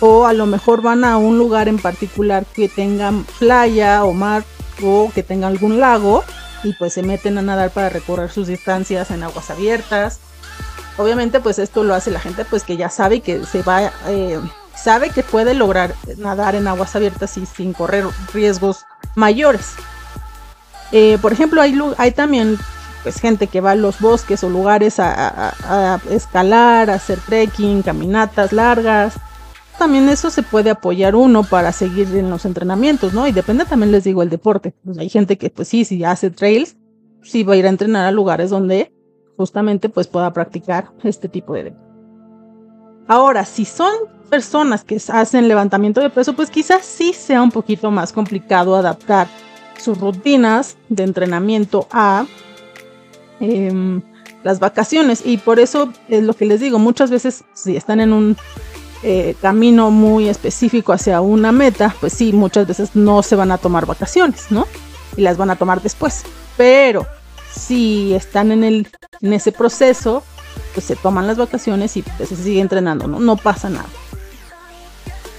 O 0.00 0.26
a 0.26 0.32
lo 0.34 0.46
mejor 0.46 0.82
van 0.82 1.04
a 1.04 1.16
un 1.16 1.38
lugar 1.38 1.68
en 1.68 1.78
particular 1.78 2.44
que 2.44 2.68
tenga 2.68 3.12
playa 3.38 4.04
o 4.04 4.12
mar 4.12 4.44
o 4.82 5.10
que 5.14 5.22
tenga 5.22 5.46
algún 5.46 5.80
lago 5.80 6.24
y 6.62 6.72
pues 6.74 6.92
se 6.92 7.02
meten 7.02 7.38
a 7.38 7.42
nadar 7.42 7.70
para 7.70 7.88
recorrer 7.88 8.30
sus 8.30 8.46
distancias 8.46 9.10
en 9.10 9.22
aguas 9.22 9.50
abiertas. 9.50 10.20
Obviamente 10.98 11.40
pues 11.40 11.58
esto 11.58 11.84
lo 11.84 11.94
hace 11.94 12.10
la 12.10 12.20
gente 12.20 12.44
pues 12.44 12.64
que 12.64 12.76
ya 12.76 12.90
sabe 12.90 13.20
que 13.20 13.44
se 13.44 13.62
va, 13.62 13.92
eh, 14.06 14.38
sabe 14.76 15.10
que 15.10 15.22
puede 15.22 15.54
lograr 15.54 15.94
nadar 16.18 16.54
en 16.54 16.68
aguas 16.68 16.94
abiertas 16.94 17.36
y 17.38 17.46
sin 17.46 17.72
correr 17.72 18.04
riesgos 18.32 18.84
mayores. 19.14 19.74
Eh, 20.92 21.18
por 21.22 21.32
ejemplo, 21.32 21.62
hay, 21.62 21.78
hay 21.96 22.12
también 22.12 22.58
pues 23.02 23.18
gente 23.18 23.46
que 23.46 23.60
va 23.60 23.72
a 23.72 23.74
los 23.74 24.00
bosques 24.00 24.44
o 24.44 24.50
lugares 24.50 25.00
a, 25.00 25.54
a, 25.64 26.00
escalar, 26.10 26.90
a 26.90 26.94
hacer 26.94 27.18
trekking, 27.18 27.82
caminatas 27.82 28.52
largas. 28.52 29.14
También 29.78 30.08
eso 30.08 30.30
se 30.30 30.42
puede 30.42 30.70
apoyar 30.70 31.14
uno 31.14 31.42
para 31.42 31.72
seguir 31.72 32.14
en 32.14 32.30
los 32.30 32.44
entrenamientos, 32.44 33.14
¿no? 33.14 33.26
Y 33.26 33.32
depende 33.32 33.64
también, 33.64 33.90
les 33.90 34.04
digo, 34.04 34.22
el 34.22 34.30
deporte. 34.30 34.74
Pues 34.84 34.98
hay 34.98 35.08
gente 35.08 35.38
que, 35.38 35.50
pues 35.50 35.68
sí, 35.68 35.84
si 35.84 36.04
hace 36.04 36.30
trails, 36.30 36.76
sí 37.22 37.42
va 37.42 37.54
a 37.54 37.56
ir 37.56 37.66
a 37.66 37.70
entrenar 37.70 38.06
a 38.06 38.10
lugares 38.10 38.50
donde 38.50 38.92
justamente 39.36 39.88
pues 39.88 40.06
pueda 40.06 40.32
practicar 40.32 40.90
este 41.02 41.28
tipo 41.28 41.54
de 41.54 41.64
deporte. 41.64 41.92
Ahora, 43.08 43.44
si 43.44 43.64
son 43.64 43.92
personas 44.30 44.84
que 44.84 45.00
hacen 45.08 45.48
levantamiento 45.48 46.00
de 46.00 46.10
peso, 46.10 46.34
pues 46.34 46.50
quizás 46.50 46.84
sí 46.84 47.12
sea 47.12 47.42
un 47.42 47.50
poquito 47.50 47.90
más 47.90 48.12
complicado 48.12 48.76
adaptar 48.76 49.26
sus 49.78 49.98
rutinas 49.98 50.76
de 50.88 51.02
entrenamiento 51.02 51.86
a 51.90 52.24
em, 53.40 54.00
las 54.42 54.60
vacaciones. 54.60 55.22
Y 55.26 55.38
por 55.38 55.58
eso 55.58 55.92
es 56.08 56.22
lo 56.22 56.34
que 56.34 56.46
les 56.46 56.60
digo, 56.60 56.78
muchas 56.78 57.10
veces 57.10 57.44
si 57.52 57.76
están 57.76 58.00
en 58.00 58.12
un 58.12 58.36
eh, 59.02 59.34
camino 59.40 59.90
muy 59.90 60.28
específico 60.28 60.92
hacia 60.92 61.20
una 61.20 61.52
meta, 61.52 61.94
pues 62.00 62.12
sí, 62.12 62.32
muchas 62.32 62.66
veces 62.66 62.90
no 62.94 63.22
se 63.22 63.36
van 63.36 63.50
a 63.50 63.58
tomar 63.58 63.86
vacaciones, 63.86 64.46
¿no? 64.50 64.66
Y 65.16 65.22
las 65.22 65.36
van 65.36 65.50
a 65.50 65.56
tomar 65.56 65.82
después. 65.82 66.22
Pero 66.56 67.06
si 67.54 68.14
están 68.14 68.52
en, 68.52 68.64
el, 68.64 68.88
en 69.20 69.32
ese 69.32 69.52
proceso, 69.52 70.22
pues 70.74 70.86
se 70.86 70.96
toman 70.96 71.26
las 71.26 71.36
vacaciones 71.36 71.96
y 71.96 72.02
pues 72.02 72.28
se 72.28 72.36
sigue 72.36 72.60
entrenando, 72.60 73.06
¿no? 73.06 73.20
No 73.20 73.36
pasa 73.36 73.68
nada. 73.68 73.88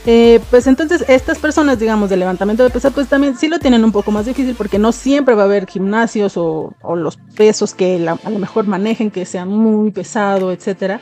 Eh, 0.06 0.42
pues 0.50 0.68
entonces 0.68 1.06
estas 1.08 1.40
personas, 1.40 1.80
digamos, 1.80 2.10
de 2.10 2.18
levantamiento 2.18 2.64
de 2.64 2.70
pesas, 2.70 2.92
pues 2.94 3.08
también 3.08 3.38
sí 3.38 3.48
lo 3.48 3.60
tienen 3.60 3.86
un 3.86 3.94
poco 3.94 4.12
más 4.12 4.26
difícil 4.26 4.54
porque 4.56 4.78
no 4.78 4.92
siempre 4.92 5.34
va 5.34 5.44
a 5.44 5.46
haber 5.46 5.66
gimnasios 5.66 6.34
o, 6.36 6.74
los 6.96 7.18
pesos 7.38 7.74
que 7.74 8.06
a 8.08 8.30
lo 8.30 8.40
mejor 8.40 8.68
manejen 8.68 9.12
que 9.12 9.26
sean 9.26 9.48
muy 9.48 9.92
pesado, 9.92 10.52
etcétera. 10.52 11.00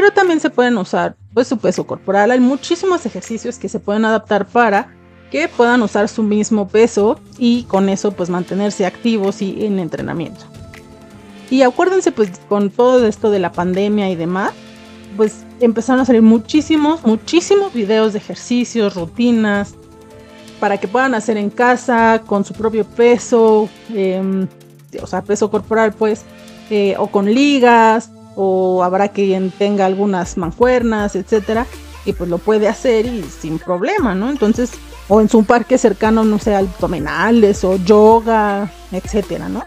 Pero 0.00 0.12
también 0.12 0.40
se 0.40 0.48
pueden 0.48 0.78
usar 0.78 1.14
pues 1.34 1.46
su 1.46 1.58
peso 1.58 1.86
corporal. 1.86 2.30
Hay 2.30 2.40
muchísimos 2.40 3.04
ejercicios 3.04 3.58
que 3.58 3.68
se 3.68 3.80
pueden 3.80 4.06
adaptar 4.06 4.46
para 4.46 4.94
que 5.30 5.46
puedan 5.46 5.82
usar 5.82 6.08
su 6.08 6.22
mismo 6.22 6.68
peso 6.68 7.20
y 7.36 7.64
con 7.64 7.90
eso 7.90 8.10
pues 8.10 8.30
mantenerse 8.30 8.86
activos 8.86 9.42
y 9.42 9.66
en 9.66 9.78
entrenamiento. 9.78 10.40
Y 11.50 11.60
acuérdense 11.60 12.12
pues 12.12 12.30
con 12.48 12.70
todo 12.70 13.06
esto 13.06 13.30
de 13.30 13.40
la 13.40 13.52
pandemia 13.52 14.08
y 14.08 14.16
demás, 14.16 14.52
pues 15.18 15.44
empezaron 15.60 16.00
a 16.00 16.06
salir 16.06 16.22
muchísimos, 16.22 17.04
muchísimos 17.04 17.74
videos 17.74 18.14
de 18.14 18.20
ejercicios, 18.20 18.94
rutinas, 18.94 19.74
para 20.60 20.78
que 20.78 20.88
puedan 20.88 21.14
hacer 21.14 21.36
en 21.36 21.50
casa 21.50 22.22
con 22.24 22.46
su 22.46 22.54
propio 22.54 22.86
peso, 22.86 23.68
em, 23.92 24.48
o 25.02 25.06
sea, 25.06 25.20
peso 25.20 25.50
corporal 25.50 25.92
pues, 25.92 26.24
eh, 26.70 26.94
o 26.96 27.08
con 27.08 27.26
ligas, 27.26 28.10
o 28.36 28.82
habrá 28.82 29.08
quien 29.08 29.50
tenga 29.50 29.86
algunas 29.86 30.36
mancuernas, 30.36 31.16
etcétera, 31.16 31.66
y 32.04 32.12
pues 32.12 32.30
lo 32.30 32.38
puede 32.38 32.68
hacer 32.68 33.06
y 33.06 33.22
sin 33.24 33.58
problema, 33.58 34.14
¿no? 34.14 34.30
Entonces, 34.30 34.72
o 35.08 35.20
en 35.20 35.28
su 35.28 35.44
parque 35.44 35.76
cercano, 35.76 36.24
no 36.24 36.38
sé, 36.38 36.54
abdominales 36.54 37.64
o 37.64 37.76
yoga, 37.76 38.70
etcétera, 38.92 39.48
¿no? 39.48 39.64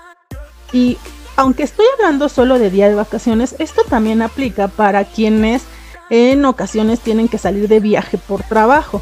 Y 0.71 0.97
aunque 1.35 1.63
estoy 1.63 1.85
hablando 1.97 2.29
solo 2.29 2.59
de 2.59 2.69
día 2.69 2.87
de 2.87 2.95
vacaciones, 2.95 3.55
esto 3.59 3.83
también 3.89 4.21
aplica 4.21 4.67
para 4.67 5.03
quienes 5.03 5.63
en 6.09 6.45
ocasiones 6.45 6.99
tienen 6.99 7.27
que 7.27 7.37
salir 7.37 7.67
de 7.67 7.79
viaje 7.79 8.17
por 8.17 8.43
trabajo. 8.43 9.01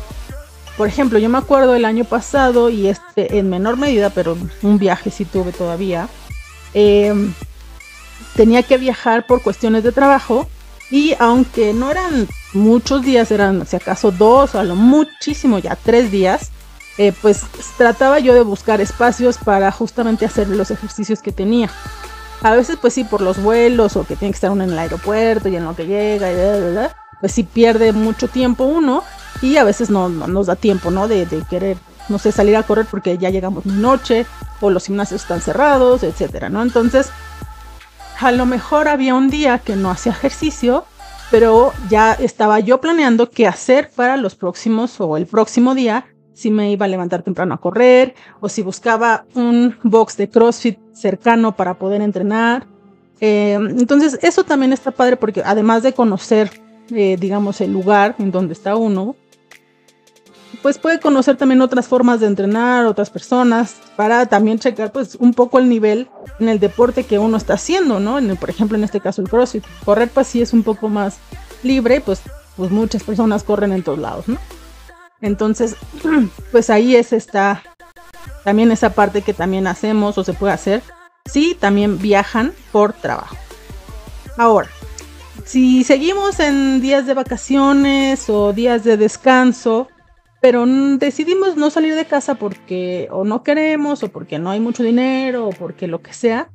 Por 0.78 0.88
ejemplo, 0.88 1.20
yo 1.20 1.30
me 1.30 1.38
acuerdo 1.38 1.76
el 1.76 1.86
año 1.86 2.06
pasado 2.06 2.70
y 2.70 2.88
este 2.88 3.38
en 3.38 3.50
menor 3.50 3.78
medida, 3.78 4.10
pero 4.10 4.38
un 4.62 4.78
viaje 4.78 5.12
sí 5.12 5.26
tuve 5.26 5.52
todavía. 5.52 6.08
Em, 6.74 7.34
tenía 8.36 8.64
que 8.64 8.78
viajar 8.78 9.26
por 9.26 9.42
cuestiones 9.42 9.84
de 9.84 9.92
trabajo 9.92 10.48
y 10.90 11.16
aunque 11.20 11.74
no 11.74 11.90
eran 11.90 12.28
muchos 12.54 13.02
días, 13.02 13.32
eran 13.32 13.66
si 13.66 13.76
acaso 13.76 14.12
dos 14.12 14.56
o 14.56 14.60
a 14.60 14.64
lo 14.64 14.76
muchísimo 14.76 15.60
ya 15.60 15.76
tres 15.76 16.12
días, 16.12 16.52
eh, 16.98 17.14
pues 17.22 17.44
trataba 17.78 18.20
yo 18.20 18.34
de 18.34 18.42
buscar 18.42 18.82
espacios 18.82 19.38
para 19.38 19.72
justamente 19.72 20.26
hacer 20.26 20.50
los 20.50 20.72
ejercicios 20.72 21.22
que 21.22 21.32
tenía. 21.32 21.70
A 22.42 22.56
veces, 22.56 22.78
pues 22.82 22.94
sí, 22.94 23.04
por 23.04 23.22
los 23.22 23.42
vuelos 23.42 23.96
o 23.96 24.06
que 24.06 24.16
tiene 24.16 24.32
que 24.32 24.36
estar 24.36 24.52
uno 24.52 24.64
en 24.64 24.72
el 24.72 24.80
aeropuerto 24.80 25.48
y 25.48 25.56
en 25.56 25.64
lo 25.64 25.76
que 25.76 25.86
llega, 25.86 26.32
y 26.32 26.36
pues 27.20 27.32
sí 27.32 27.44
pierde 27.44 27.94
mucho 27.94 28.28
tiempo 28.28 28.66
uno 28.66 29.04
y 29.42 29.58
a 29.58 29.64
veces 29.64 29.90
no, 29.90 30.10
nos 30.10 30.48
da 30.48 30.56
tiempo, 30.56 30.92
¿no? 30.92 31.08
De, 31.08 31.28
querer, 31.50 31.78
no 32.10 32.18
sé, 32.20 32.32
salir 32.32 32.58
a 32.58 32.64
correr 32.64 32.88
porque 32.90 33.18
ya 33.18 33.30
llegamos 33.30 33.66
noche 33.66 34.26
o 34.60 34.70
los 34.70 34.86
gimnasios 34.86 35.22
están 35.22 35.40
cerrados, 35.40 36.04
etcétera, 36.04 36.50
¿no? 36.50 36.62
Entonces, 36.64 37.10
a 38.22 38.32
lo 38.32 38.46
mejor 38.46 38.88
había 38.88 39.16
un 39.16 39.30
día 39.30 39.60
que 39.60 39.76
no 39.76 39.90
hacía 39.90 40.12
ejercicio, 40.12 40.86
pero 41.32 41.74
ya 41.90 42.14
estaba 42.14 42.60
yo 42.60 42.80
planeando 42.80 43.30
qué 43.30 43.48
hacer 43.48 43.90
para 43.96 44.18
los 44.18 44.36
próximos 44.36 45.00
o 45.00 45.18
el 45.18 45.26
próximo 45.26 45.74
día 45.74 46.06
si 46.34 46.52
me 46.52 46.72
iba 46.72 46.86
a 46.86 46.90
levantar 46.90 47.24
temprano 47.24 47.54
a 47.54 47.60
correr 47.60 48.16
o 48.40 48.50
si 48.50 48.62
buscaba 48.62 49.26
un 49.36 49.78
box 49.84 50.18
de 50.18 50.30
CrossFit 50.30 50.80
cercano 50.94 51.56
para 51.56 51.76
poder 51.76 52.02
entrenar. 52.02 52.66
Eh, 53.20 53.54
entonces, 53.54 54.18
eso 54.22 54.44
también 54.44 54.74
está 54.74 54.92
padre 54.92 55.18
porque 55.18 55.42
además 55.46 55.84
de 55.84 55.94
conocer, 55.94 56.50
eh, 56.90 57.18
digamos, 57.20 57.62
el 57.62 57.72
lugar 57.72 58.16
en 58.18 58.32
donde 58.32 58.54
está 58.54 58.76
uno, 58.76 59.16
pues 60.62 60.78
puede 60.78 61.00
conocer 61.00 61.38
también 61.38 61.62
otras 61.62 61.88
formas 61.88 62.20
de 62.20 62.28
entrenar, 62.28 62.86
otras 62.86 63.10
personas, 63.10 63.76
para 63.96 64.26
también 64.28 64.60
checar 64.60 64.92
pues 64.92 65.16
un 65.16 65.34
poco 65.34 65.60
el 65.60 65.68
nivel 65.70 66.08
en 66.40 66.50
el 66.50 66.60
deporte 66.60 67.04
que 67.04 67.20
uno 67.20 67.38
está 67.38 67.54
haciendo, 67.54 68.00
¿no? 68.00 68.20
En 68.20 68.36
por 68.38 68.50
ejemplo, 68.50 68.78
en 68.78 68.84
este 68.84 69.00
caso 69.00 69.22
el 69.22 69.30
CrossFit. 69.30 69.64
Correr 69.86 70.10
pues 70.10 70.28
sí 70.28 70.42
es 70.42 70.54
un 70.54 70.64
poco 70.64 70.90
más 70.90 71.18
libre, 71.64 72.02
pues, 72.02 72.22
pues 72.56 72.72
muchas 72.72 73.04
personas 73.04 73.44
corren 73.44 73.72
en 73.72 73.84
todos 73.84 74.00
lados, 74.00 74.28
¿no? 74.28 74.38
Entonces, 75.22 75.76
pues 76.52 76.70
ahí 76.70 76.96
es 76.96 77.14
esta, 77.14 77.64
también 78.44 78.72
esa 78.72 78.92
parte 78.92 79.22
que 79.22 79.34
también 79.34 79.68
hacemos 79.68 80.18
o 80.18 80.24
se 80.24 80.34
puede 80.34 80.54
hacer, 80.54 80.82
si 81.26 81.56
también 81.56 82.00
viajan 82.00 82.54
por 82.72 82.94
trabajo. 82.94 83.36
Ahora, 84.38 84.70
si 85.46 85.84
seguimos 85.84 86.40
en 86.40 86.82
días 86.82 87.06
de 87.06 87.14
vacaciones 87.14 88.30
o 88.30 88.54
días 88.54 88.84
de 88.84 88.98
descanso, 88.98 89.88
pero 90.42 90.66
decidimos 90.66 91.56
no 91.56 91.70
salir 91.70 91.94
de 91.94 92.06
casa 92.06 92.36
porque 92.36 93.08
o 93.12 93.24
no 93.24 93.44
queremos 93.44 94.04
o 94.04 94.10
porque 94.10 94.40
no 94.40 94.50
hay 94.50 94.60
mucho 94.60 94.82
dinero 94.82 95.48
o 95.48 95.52
porque 95.52 95.88
lo 95.88 96.02
que 96.02 96.14
sea, 96.14 96.50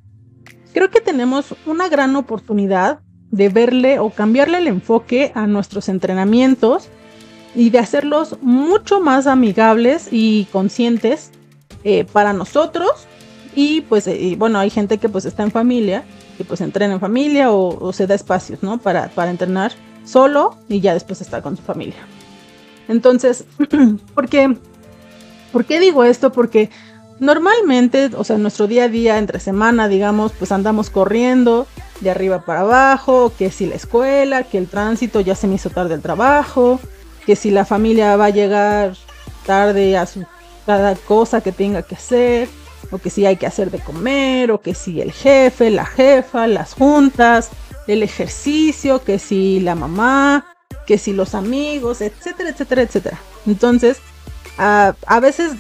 creo 0.75 0.91
que 0.91 1.01
tenemos 1.01 1.55
una 1.65 1.89
gran 1.89 2.17
oportunidad 2.17 2.99
de 3.31 3.49
verle 3.49 4.01
o 4.01 4.11
cambiarle 4.11 4.59
el 4.59 4.67
enfoque 4.67 5.31
a 5.37 5.47
nuestros 5.47 5.89
entrenamientos 5.89 6.89
y 7.55 7.71
de 7.71 7.79
hacerlos 7.79 8.37
mucho 8.43 9.01
más 9.01 9.29
amigables 9.29 10.09
y 10.11 10.47
conscientes 10.53 11.31
eh, 11.85 12.05
para 12.13 12.33
nosotros. 12.33 12.91
Y 13.55 13.83
pues 13.83 14.11
bueno 14.37 14.59
hay 14.59 14.69
gente 14.69 14.99
que 14.99 15.09
pues 15.09 15.25
está 15.25 15.45
en 15.45 15.53
familia 15.53 16.05
y 16.41 16.45
pues 16.45 16.61
entrena 16.61 16.95
en 16.95 17.01
familia 17.01 17.53
o, 17.53 17.79
o 17.83 17.93
se 17.93 18.09
da 18.09 18.17
espacios 18.17 18.65
no 18.65 18.79
para, 18.79 19.09
para 19.11 19.31
entrenar 19.31 19.73
solo 20.05 20.57
y 20.69 20.81
ya 20.81 20.93
después 20.93 21.21
estar 21.21 21.41
con 21.41 21.57
su 21.57 21.63
familia 21.63 22.05
entonces, 22.89 23.45
¿por 24.15 24.29
qué, 24.29 24.57
¿por 25.53 25.65
qué 25.65 25.81
digo 25.81 26.05
esto? 26.05 26.33
Porque 26.33 26.71
normalmente, 27.19 28.11
o 28.17 28.25
sea, 28.25 28.37
en 28.37 28.43
nuestro 28.43 28.67
día 28.67 28.85
a 28.85 28.89
día, 28.89 29.19
entre 29.19 29.41
semana, 29.41 29.89
digamos, 29.89 30.33
pues 30.33 30.53
andamos 30.53 30.91
corriendo 30.91 31.67
de 32.01 32.11
arriba 32.11 32.45
para 32.45 32.61
abajo, 32.61 33.33
que 33.37 33.51
si 33.51 33.67
la 33.67 33.75
escuela, 33.75 34.43
que 34.43 34.59
el 34.59 34.69
tránsito 34.69 35.21
ya 35.21 35.35
se 35.35 35.47
me 35.47 35.55
hizo 35.55 35.71
tarde 35.71 35.95
el 35.95 36.03
trabajo, 36.03 36.79
que 37.25 37.37
si 37.37 37.51
la 37.51 37.65
familia 37.65 38.17
va 38.17 38.27
a 38.27 38.31
llegar 38.31 38.95
tarde 39.47 39.97
a 39.97 40.07
su 40.07 40.25
cada 40.67 40.97
cosa 40.97 41.41
que 41.41 41.53
tenga 41.53 41.83
que 41.83 41.95
hacer, 41.95 42.49
o 42.91 42.99
que 42.99 43.09
si 43.09 43.25
hay 43.25 43.37
que 43.37 43.47
hacer 43.47 43.71
de 43.71 43.79
comer, 43.79 44.51
o 44.51 44.61
que 44.61 44.75
si 44.75 45.01
el 45.01 45.13
jefe, 45.13 45.71
la 45.71 45.87
jefa, 45.87 46.47
las 46.49 46.75
juntas, 46.75 47.51
el 47.87 48.03
ejercicio, 48.03 49.03
que 49.03 49.19
si 49.19 49.61
la 49.61 49.77
mamá, 49.77 50.56
que 50.87 50.99
si 50.99 51.13
los 51.13 51.35
amigos, 51.35 52.01
etcétera, 52.01 52.51
etcétera, 52.51 52.83
etcétera. 52.83 53.19
Entonces, 53.47 53.99
a 54.59 55.21
veces, 55.21 55.53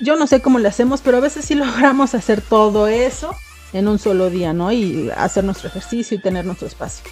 yo 0.00 0.16
no 0.16 0.26
sé 0.26 0.40
cómo 0.40 0.58
le 0.58 0.68
hacemos, 0.68 1.00
pero 1.02 1.18
a 1.18 1.20
veces 1.20 1.44
sí 1.44 1.54
logramos 1.56 2.14
hacer 2.14 2.40
todo 2.40 2.88
eso 2.88 3.34
en 3.72 3.88
un 3.88 3.98
solo 3.98 4.30
día, 4.30 4.52
¿no? 4.52 4.72
Y 4.72 5.10
hacer 5.16 5.44
nuestro 5.44 5.68
ejercicio 5.68 6.16
y 6.16 6.20
tener 6.20 6.44
nuestro 6.44 6.66
espacio. 6.66 7.04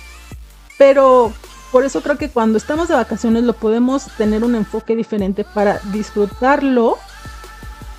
Pero 0.79 1.33
por 1.71 1.85
eso 1.85 2.03
creo 2.03 2.17
que 2.17 2.31
cuando 2.31 2.57
estamos 2.57 2.89
de 2.89 2.95
vacaciones 2.95 3.45
lo 3.45 3.53
podemos 3.53 4.05
tener 4.17 4.45
un 4.45 4.55
enfoque 4.55 4.97
diferente 4.97 5.45
para 5.45 5.81
disfrutarlo 5.93 6.99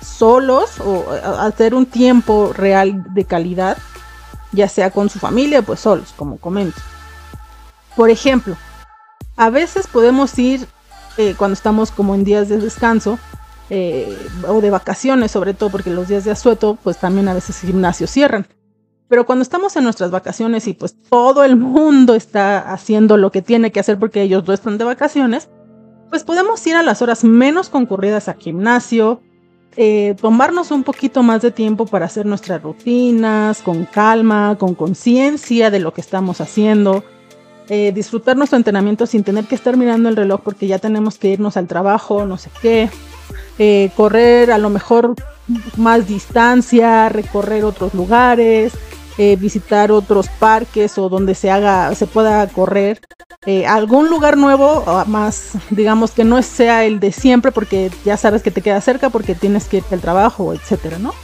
solos 0.00 0.80
o 0.80 1.04
hacer 1.38 1.74
un 1.74 1.86
tiempo 1.86 2.52
real 2.54 3.04
de 3.12 3.24
calidad, 3.24 3.76
ya 4.52 4.68
sea 4.68 4.90
con 4.90 5.10
su 5.10 5.18
familia, 5.18 5.62
pues 5.62 5.80
solos, 5.80 6.14
como 6.16 6.38
comento. 6.38 6.80
Por 7.96 8.10
ejemplo, 8.10 8.56
a 9.36 9.50
veces 9.50 9.86
podemos 9.86 10.38
ir 10.38 10.66
eh, 11.18 11.34
cuando 11.36 11.54
estamos 11.54 11.90
como 11.90 12.14
en 12.14 12.24
días 12.24 12.48
de 12.48 12.58
descanso 12.58 13.18
eh, 13.70 14.16
o 14.48 14.60
de 14.60 14.70
vacaciones, 14.70 15.30
sobre 15.30 15.54
todo 15.54 15.70
porque 15.70 15.90
los 15.90 16.08
días 16.08 16.24
de 16.24 16.30
asueto, 16.30 16.78
pues 16.82 16.98
también 16.98 17.28
a 17.28 17.34
veces 17.34 17.60
gimnasios 17.60 18.10
cierran. 18.10 18.46
Pero 19.08 19.24
cuando 19.24 19.42
estamos 19.42 19.76
en 19.76 19.84
nuestras 19.84 20.10
vacaciones 20.10 20.66
y 20.66 20.72
pues 20.72 20.96
todo 21.08 21.44
el 21.44 21.56
mundo 21.56 22.14
está 22.14 22.72
haciendo 22.72 23.16
lo 23.16 23.30
que 23.30 23.40
tiene 23.40 23.70
que 23.70 23.80
hacer 23.80 23.98
porque 23.98 24.22
ellos 24.22 24.46
no 24.46 24.52
están 24.52 24.78
de 24.78 24.84
vacaciones, 24.84 25.48
pues 26.10 26.24
podemos 26.24 26.66
ir 26.66 26.76
a 26.76 26.82
las 26.82 27.02
horas 27.02 27.22
menos 27.24 27.68
concurridas 27.68 28.28
al 28.28 28.36
gimnasio, 28.36 29.20
eh, 29.76 30.16
tomarnos 30.20 30.70
un 30.70 30.82
poquito 30.82 31.22
más 31.22 31.42
de 31.42 31.50
tiempo 31.50 31.86
para 31.86 32.06
hacer 32.06 32.26
nuestras 32.26 32.62
rutinas 32.62 33.62
con 33.62 33.84
calma, 33.84 34.56
con 34.58 34.74
conciencia 34.74 35.70
de 35.70 35.80
lo 35.80 35.92
que 35.92 36.00
estamos 36.00 36.40
haciendo 36.40 37.04
eh, 37.68 37.92
disfrutar 37.92 38.36
nuestro 38.36 38.56
entrenamiento 38.56 39.06
sin 39.06 39.24
tener 39.24 39.44
que 39.44 39.54
estar 39.54 39.76
mirando 39.76 40.08
el 40.08 40.16
reloj 40.16 40.40
porque 40.42 40.66
ya 40.66 40.78
tenemos 40.78 41.18
que 41.18 41.28
irnos 41.28 41.56
al 41.56 41.66
trabajo, 41.66 42.24
no 42.24 42.38
sé 42.38 42.50
qué, 42.62 42.88
eh, 43.58 43.90
correr 43.96 44.52
a 44.52 44.58
lo 44.58 44.70
mejor 44.70 45.14
más 45.76 46.06
distancia, 46.06 47.08
recorrer 47.08 47.64
otros 47.64 47.94
lugares, 47.94 48.72
eh, 49.18 49.36
visitar 49.36 49.90
otros 49.90 50.28
parques 50.38 50.96
o 50.98 51.08
donde 51.08 51.34
se 51.34 51.50
haga, 51.50 51.94
se 51.94 52.06
pueda 52.06 52.46
correr. 52.48 53.00
algún 53.68 54.10
lugar 54.10 54.36
nuevo, 54.36 54.84
más 55.06 55.52
digamos 55.70 56.10
que 56.10 56.24
no 56.24 56.42
sea 56.42 56.84
el 56.84 56.98
de 56.98 57.12
siempre 57.12 57.52
porque 57.52 57.90
ya 58.04 58.16
sabes 58.16 58.42
que 58.42 58.50
te 58.50 58.60
queda 58.60 58.80
cerca 58.80 59.10
porque 59.10 59.36
tienes 59.36 59.66
que 59.66 59.78
irte 59.78 59.94
al 59.94 60.00
trabajo, 60.00 60.52
etcétera, 60.52 60.98
¿no? 60.98 61.14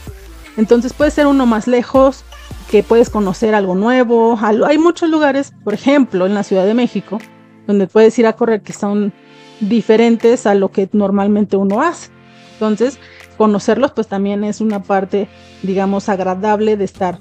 Entonces 0.55 0.93
puede 0.93 1.11
ser 1.11 1.27
uno 1.27 1.45
más 1.45 1.67
lejos, 1.67 2.23
que 2.69 2.83
puedes 2.83 3.09
conocer 3.09 3.55
algo 3.55 3.75
nuevo. 3.75 4.39
Hay 4.41 4.77
muchos 4.77 5.09
lugares, 5.09 5.53
por 5.63 5.73
ejemplo, 5.73 6.25
en 6.25 6.33
la 6.33 6.43
Ciudad 6.43 6.65
de 6.65 6.73
México, 6.73 7.19
donde 7.67 7.87
puedes 7.87 8.17
ir 8.19 8.27
a 8.27 8.33
correr 8.33 8.61
que 8.61 8.73
son 8.73 9.13
diferentes 9.59 10.45
a 10.45 10.55
lo 10.55 10.71
que 10.71 10.89
normalmente 10.91 11.55
uno 11.55 11.81
hace. 11.81 12.09
Entonces, 12.53 12.99
conocerlos 13.37 13.91
pues 13.91 14.07
también 14.07 14.43
es 14.43 14.61
una 14.61 14.83
parte, 14.83 15.27
digamos, 15.61 16.09
agradable 16.09 16.77
de 16.77 16.85
estar 16.85 17.19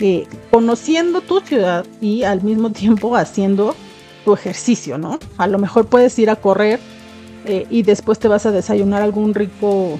eh, 0.00 0.26
conociendo 0.50 1.20
tu 1.20 1.40
ciudad 1.40 1.84
y 2.00 2.22
al 2.22 2.42
mismo 2.42 2.70
tiempo 2.72 3.16
haciendo 3.16 3.74
tu 4.24 4.34
ejercicio, 4.34 4.98
¿no? 4.98 5.18
A 5.38 5.46
lo 5.46 5.58
mejor 5.58 5.86
puedes 5.86 6.18
ir 6.18 6.30
a 6.30 6.36
correr 6.36 6.80
eh, 7.44 7.66
y 7.70 7.82
después 7.82 8.18
te 8.18 8.28
vas 8.28 8.46
a 8.46 8.50
desayunar 8.50 9.02
algún 9.02 9.34
rico, 9.34 9.98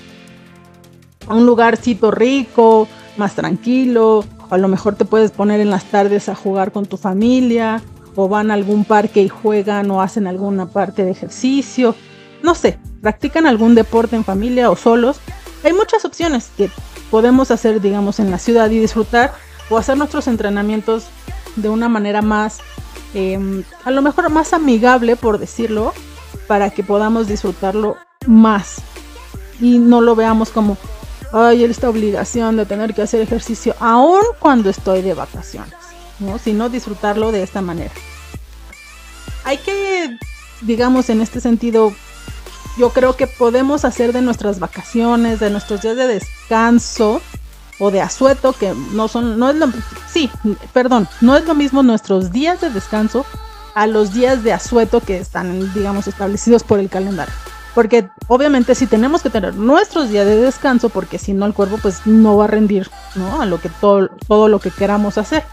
a 1.27 1.35
un 1.35 1.47
lugarcito 1.47 2.11
rico, 2.11 2.87
más 3.17 3.35
tranquilo, 3.35 4.25
a 4.51 4.59
lo 4.59 4.69
mejor 4.69 4.97
te 4.97 5.05
puedes 5.05 5.31
poner 5.31 5.61
en 5.61 5.71
las 5.71 5.85
tardes 5.85 6.29
a 6.29 6.35
jugar 6.35 6.73
con 6.73 6.87
tu 6.87 6.97
familia, 6.97 7.83
o 8.17 8.29
van 8.29 8.51
a 8.51 8.55
algún 8.55 8.85
parque 8.85 9.23
y 9.23 9.29
juegan 9.29 9.91
o 9.91 10.03
hacen 10.03 10.27
alguna 10.27 10.67
parte 10.67 11.05
de 11.05 11.11
ejercicio. 11.11 11.95
No 12.43 12.55
sé, 12.55 12.79
practican 13.03 13.47
algún 13.47 13.75
deporte 13.75 14.17
en 14.17 14.25
familia 14.25 14.71
o 14.71 14.77
solos. 14.77 15.21
Hay 15.65 15.73
muchas 15.73 16.05
opciones 16.05 16.51
que 16.57 16.71
podemos 17.11 17.51
hacer, 17.51 17.81
digamos, 17.81 18.19
en 18.19 18.31
la 18.31 18.39
ciudad 18.39 18.71
y 18.71 18.79
disfrutar 18.79 19.33
o 19.69 19.79
hacer 19.79 19.97
nuestros 19.97 20.27
entrenamientos 20.27 21.07
de 21.57 21.69
una 21.69 21.89
manera 21.89 22.23
más, 22.23 22.59
em, 23.15 23.63
a 23.85 23.91
lo 23.91 24.03
mejor 24.03 24.31
más 24.31 24.53
amigable, 24.53 25.17
por 25.17 25.39
decirlo, 25.39 25.93
para 26.47 26.71
que 26.71 26.83
podamos 26.83 27.29
disfrutarlo 27.29 27.97
más 28.27 28.83
y 29.61 29.79
no 29.79 30.01
lo 30.01 30.17
veamos 30.17 30.51
como, 30.51 30.77
ay, 31.33 31.65
esta 31.65 31.89
obligación 31.89 32.57
de 32.57 32.67
tener 32.67 32.95
que 32.95 33.03
hacer 33.03 33.21
ejercicio 33.21 33.75
aún 33.81 34.23
cuando 34.39 34.71
estoy 34.71 35.03
de 35.03 35.15
vacaciones, 35.15 35.75
¿no? 36.19 36.39
Sino 36.39 36.69
disfrutarlo 36.69 37.33
de 37.33 37.43
esta 37.43 37.61
manera. 37.61 37.93
Hay 39.45 39.59
que, 39.59 40.19
digamos, 40.63 41.09
en 41.11 41.21
este 41.21 41.41
sentido, 41.41 41.93
yo 42.77 42.91
creo 42.91 43.17
que 43.17 43.27
podemos 43.27 43.85
hacer 43.85 44.13
de 44.13 44.23
nuestras 44.23 44.59
vacaciones, 44.59 45.41
de 45.41 45.51
nuestros 45.51 45.83
días 45.83 45.97
de 45.97 46.07
descanso 46.07 47.21
o 47.79 47.91
de 47.91 48.01
asueto, 48.01 48.53
que 48.53 48.75
no 48.93 49.09
son, 49.09 49.39
no 49.39 49.51
es 49.51 49.57
lo, 49.57 49.69
sí, 50.13 50.31
perdón, 50.73 51.09
no 51.21 51.37
es 51.37 51.47
lo 51.47 51.55
mismo 51.55 51.83
nuestros 51.83 52.31
días 52.31 52.61
de 52.61 52.71
descanso 52.71 53.25
a 53.75 53.87
los 53.87 54.13
días 54.13 54.43
de 54.43 54.53
asueto 54.53 55.01
que 55.01 55.19
están, 55.19 55.73
digamos, 55.73 56.07
establecidos 56.07 56.63
por 56.63 56.79
el 56.79 56.91
calendario. 56.91 57.33
Porque 57.75 58.09
obviamente 58.27 58.75
si 58.75 58.87
tenemos 58.87 59.23
que 59.23 59.31
tener 59.31 59.55
nuestros 59.55 60.11
días 60.11 60.27
de 60.27 60.37
descanso, 60.37 60.89
porque 60.89 61.19
si 61.19 61.33
no 61.33 61.47
el 61.47 61.55
cuerpo 61.55 61.79
pues 61.81 62.07
no 62.07 62.37
va 62.37 62.45
a 62.45 62.49
rendir, 62.49 62.91
¿no? 63.15 63.41
A 63.41 63.47
lo 63.47 63.61
que 63.61 63.69
todo, 63.69 64.11
todo 64.27 64.49
lo 64.49 64.59
que 64.59 64.71
queramos 64.71 65.19
hacer. 65.19 65.45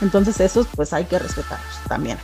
Entonces 0.00 0.40
esos 0.40 0.66
pues 0.74 0.92
hay 0.92 1.04
que 1.04 1.18
respetarlos 1.18 1.76
también. 1.88 2.18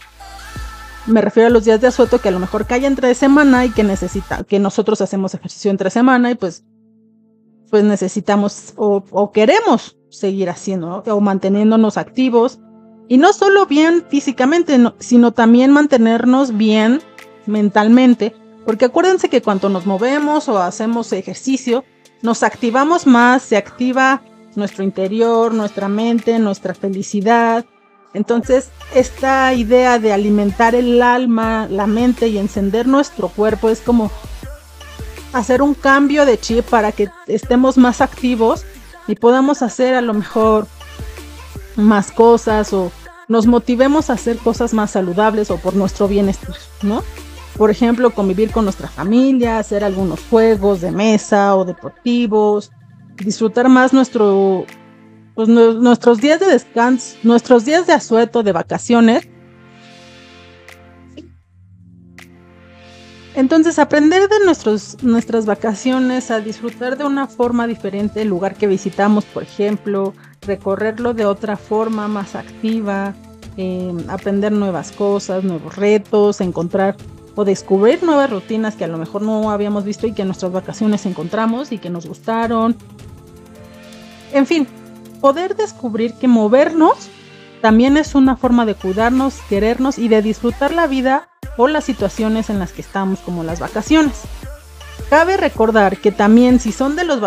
Me 1.07 1.23
refiero 1.23 1.47
a 1.47 1.51
los 1.51 1.65
días 1.65 1.81
de 1.81 1.87
asueto 1.87 2.21
que 2.21 2.29
a 2.29 2.33
lo 2.33 2.39
mejor 2.39 2.67
cae 2.67 2.85
entre 2.85 3.15
semana 3.15 3.65
y 3.65 3.71
que 3.71 3.83
necesita, 3.83 4.45
que 4.45 4.59
nosotros 4.59 5.01
hacemos 5.01 5.33
ejercicio 5.33 5.71
entre 5.71 5.89
semana 5.89 6.31
y 6.31 6.35
pues, 6.35 6.65
pues 7.71 7.83
necesitamos 7.83 8.75
o, 8.77 9.31
queremos 9.33 9.97
seguir 10.11 10.51
haciendo, 10.51 11.03
o 11.07 11.21
manteniéndonos 11.21 11.97
activos. 11.97 12.59
Y 13.09 13.17
no 13.17 13.33
solo 13.33 13.65
bien 13.65 14.05
físicamente, 14.11 14.79
sino 14.99 15.33
también 15.33 15.71
mantenernos 15.71 16.55
bien 16.59 17.01
mentalmente 17.47 18.35
porque 18.68 18.85
acuérdense 18.85 19.31
que 19.31 19.40
cuando 19.40 19.70
nos 19.70 19.87
movemos 19.87 20.46
o 20.46 20.59
hacemos 20.59 21.11
ejercicio, 21.14 21.87
nos 22.20 22.42
activamos 22.42 23.07
más, 23.07 23.42
se 23.42 23.57
activa 23.57 24.20
nuestro 24.57 24.85
interior, 24.85 25.54
nuestra 25.54 25.88
mente, 25.88 26.38
nuestra 26.38 26.74
felicidad. 26.74 27.64
Entonces, 28.12 28.68
esta 28.94 29.54
idea 29.54 29.98
de 29.98 30.12
alimentar 30.12 30.74
el 30.74 31.00
alma, 31.00 31.66
la 31.70 31.87
mente 31.87 32.28
y 32.28 32.37
encender 32.37 32.87
nuestro 32.87 33.28
cuerpo 33.28 33.70
es 33.70 33.81
como 33.81 34.11
hacer 35.33 35.62
un 35.62 35.72
cambio 35.72 36.26
de 36.26 36.38
chip 36.38 36.66
para 36.66 36.92
que 36.92 37.09
estemos 37.26 37.78
más 37.78 38.02
activos 38.02 38.66
y 39.07 39.14
podamos 39.14 39.62
hacer 39.62 39.94
a 39.94 40.02
lo 40.02 40.12
mejor 40.12 40.66
más 41.76 42.12
cosas 42.12 42.74
o 42.74 42.92
nos 43.28 43.46
motivemos 43.46 44.11
a 44.11 44.12
hacer 44.12 44.37
cosas 44.37 44.74
más 44.74 44.90
saludables 44.90 45.50
o 45.50 45.57
por 45.57 45.74
nuestro 45.74 46.07
bienestar, 46.07 46.54
¿no? 46.83 47.02
Por 47.59 47.73
ejemplo, 47.73 48.11
convivir 48.11 48.53
con 48.53 48.64
nuestra 48.64 48.87
familia, 48.87 49.59
hacer 49.59 49.83
algunos 49.83 50.21
juegos 50.31 50.81
de 50.81 50.92
mesa 50.92 51.57
o 51.57 51.64
deportivos, 51.64 52.71
disfrutar 53.16 53.68
más 53.68 53.92
nuestro, 53.92 54.64
pues, 55.35 55.49
nuestros 55.49 56.21
días 56.21 56.38
de 56.38 56.47
descanso, 56.47 57.16
nuestros 57.25 57.64
días 57.64 57.85
de 57.88 57.94
asueto, 57.94 58.44
de 58.44 58.53
vacaciones. 58.53 59.29
Entonces, 63.35 63.81
aprender 63.81 64.29
de 64.29 64.44
nuestros, 64.44 64.97
nuestras 65.03 65.44
vacaciones, 65.44 66.31
a 66.31 66.40
disfrutar 66.40 66.97
de 66.97 67.05
una 67.05 67.27
forma 67.27 67.66
diferente 67.66 68.23
el 68.23 68.29
lugar 68.29 68.55
que 68.55 68.68
visitamos, 68.68 69.25
por 69.25 69.42
ejemplo, 69.42 70.14
recorrerlo 70.42 71.12
de 71.12 71.25
otra 71.25 71.57
forma 71.57 72.07
más 72.07 72.37
activa, 72.37 73.14
eh, 73.57 73.92
aprender 74.09 74.53
nuevas 74.53 74.92
cosas, 74.92 75.42
nuevos 75.42 75.75
retos, 75.75 76.40
encontrar 76.40 76.97
o 77.38 77.44
descubrir 77.44 78.03
nuevas 78.03 78.29
rutinas 78.29 78.74
que 78.74 78.83
a 78.83 78.88
lo 78.88 78.98
mejor 78.98 79.22
no 79.22 79.53
habíamos 79.53 79.85
visto 79.85 80.09
y 80.09 80.12
que 80.12 80.22
en 80.22 80.29
nuestras 80.29 80.51
vacaciones 80.51 81.07
encontramos 81.07 81.70
y 81.70 81.79
que 81.79 81.88
nos 81.88 82.05
gustaron. 82.05 82.77
En 84.33 84.44
fin, 84.44 84.66
poder 85.20 85.55
descubrir 85.55 86.14
que 86.14 86.27
movernos 86.27 87.09
también 87.62 87.96
es 87.96 88.16
una 88.16 88.37
forma 88.37 88.66
de 88.66 88.74
cuidarnos, 88.74 89.37
querernos 89.48 89.98
y 89.98 90.09
de 90.09 90.20
disfrutar 90.20 90.74
la 90.74 90.88
vida 90.88 91.29
o 91.57 91.68
las 91.68 91.85
situaciones 91.85 92.51
en 92.51 92.59
las 92.59 92.72
que 92.72 92.81
estamos, 92.81 93.20
como 93.20 93.44
las 93.44 93.61
vacaciones. 93.61 94.22
Cabe 95.09 95.37
recordar 95.37 95.98
que 95.98 96.11
también 96.11 96.59
si 96.59 96.72
son 96.72 96.96
de 96.96 97.05
los 97.05 97.20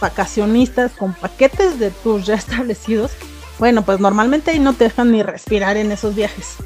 vacacionistas 0.00 0.92
con 0.92 1.14
paquetes 1.14 1.80
de 1.80 1.90
tours 1.90 2.26
ya 2.26 2.34
establecidos, 2.36 3.10
bueno, 3.58 3.82
pues 3.82 3.98
normalmente 3.98 4.52
ahí 4.52 4.60
no 4.60 4.72
te 4.72 4.84
dejan 4.84 5.10
ni 5.10 5.24
respirar 5.24 5.76
en 5.76 5.90
esos 5.90 6.14
viajes. 6.14 6.58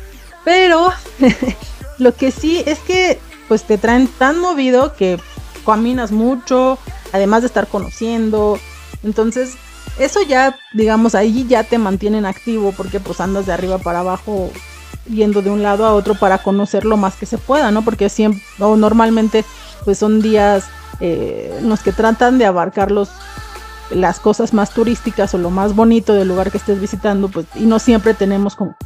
Pero 0.45 0.93
lo 1.99 2.15
que 2.15 2.31
sí 2.31 2.63
es 2.67 2.79
que 2.81 3.19
pues 3.49 3.65
te 3.65 3.79
traen 3.79 4.09
tan 4.09 4.39
movido 4.39 4.95
que 4.95 5.19
caminas 5.65 6.13
mucho, 6.13 6.79
además 7.13 7.43
de 7.43 7.49
estar 7.49 7.67
conociendo. 7.67 8.59
Entonces, 9.03 9.55
eso 9.99 10.23
ya, 10.23 10.57
digamos, 10.73 11.15
ahí 11.15 11.47
ya 11.47 11.65
te 11.65 11.79
mantienen 11.79 12.27
activo 12.27 12.73
porque 12.77 13.01
pues 13.01 13.21
andas 13.21 13.47
de 13.47 13.53
arriba 13.53 13.79
para 13.79 14.01
abajo 14.01 14.51
yendo 15.09 15.43
de 15.43 15.51
un 15.51 15.63
lado 15.63 15.87
a 15.87 15.95
otro 15.95 16.15
para 16.17 16.39
conocer 16.39 16.85
lo 16.85 16.97
más 16.97 17.15
que 17.15 17.27
se 17.27 17.39
pueda, 17.39 17.71
¿no? 17.71 17.83
Porque 17.83 18.09
siempre, 18.09 18.43
o 18.59 18.77
normalmente 18.77 19.45
pues 19.85 19.99
son 19.99 20.21
días 20.21 20.65
eh, 21.01 21.57
en 21.59 21.69
los 21.69 21.81
que 21.81 21.93
tratan 21.93 22.39
de 22.39 22.47
abarcar 22.47 22.91
los, 22.91 23.11
las 23.91 24.19
cosas 24.19 24.53
más 24.53 24.71
turísticas 24.71 25.33
o 25.35 25.39
lo 25.39 25.51
más 25.51 25.75
bonito 25.75 26.13
del 26.13 26.29
lugar 26.29 26.51
que 26.51 26.59
estés 26.59 26.81
visitando, 26.81 27.29
pues, 27.29 27.47
y 27.55 27.67
no 27.67 27.79
siempre 27.79 28.15
tenemos 28.15 28.57
como 28.57 28.77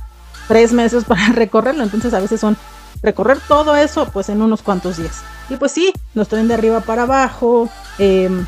tres 0.49 0.73
meses 0.73 1.05
para 1.09 1.29
recorrerlo, 1.29 1.83
entonces 1.83 2.12
a 2.14 2.20
veces 2.20 2.40
son 2.40 2.57
recorrer 3.03 3.39
todo 3.49 3.77
eso 3.77 4.09
pues 4.13 4.29
en 4.29 4.43
unos 4.43 4.63
cuantos 4.63 4.97
días. 4.97 5.23
Y 5.49 5.57
pues 5.57 5.73
sí, 5.73 5.93
nos 6.15 6.29
traen 6.29 6.49
de 6.49 6.55
arriba 6.55 6.81
para 6.81 7.03
abajo, 7.03 7.69
em, 7.99 8.47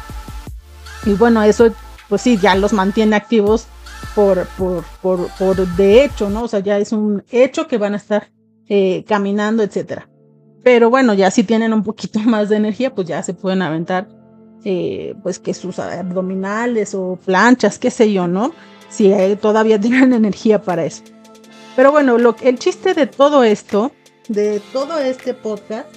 y 1.04 1.14
bueno, 1.14 1.42
eso 1.42 1.72
pues 2.08 2.22
sí, 2.22 2.38
ya 2.38 2.54
los 2.54 2.72
mantiene 2.72 3.16
activos 3.16 3.66
por, 4.14 4.46
por, 4.58 4.84
por, 5.00 5.28
por 5.38 5.56
de 5.76 6.04
hecho, 6.04 6.28
¿no? 6.28 6.44
O 6.44 6.48
sea, 6.48 6.60
ya 6.60 6.78
es 6.78 6.92
un 6.92 7.24
hecho 7.30 7.66
que 7.66 7.78
van 7.78 7.94
a 7.94 7.96
estar 7.96 8.28
eh, 8.68 9.04
caminando, 9.06 9.62
etcétera. 9.62 10.08
Pero 10.62 10.90
bueno, 10.90 11.14
ya 11.14 11.30
si 11.30 11.44
tienen 11.44 11.72
un 11.72 11.82
poquito 11.82 12.20
más 12.24 12.48
de 12.48 12.56
energía, 12.56 12.94
pues 12.94 13.08
ya 13.08 13.22
se 13.22 13.34
pueden 13.34 13.62
aventar, 13.62 14.08
eh, 14.64 15.14
pues 15.22 15.38
que 15.38 15.54
sus 15.54 15.78
abdominales 15.78 16.94
o 16.94 17.18
planchas, 17.24 17.78
qué 17.78 17.90
sé 17.90 18.12
yo, 18.12 18.26
¿no? 18.26 18.52
Si 18.88 19.12
todavía 19.40 19.80
tienen 19.80 20.12
energía 20.12 20.62
para 20.62 20.84
eso. 20.84 21.02
Pero 21.74 21.90
bueno, 21.90 22.18
lo, 22.18 22.36
el 22.42 22.58
chiste 22.58 22.94
de 22.94 23.06
todo 23.06 23.44
esto, 23.44 23.92
de 24.32 24.60
todo 24.72 24.98
este 24.98 25.34
podcast, 25.34 25.88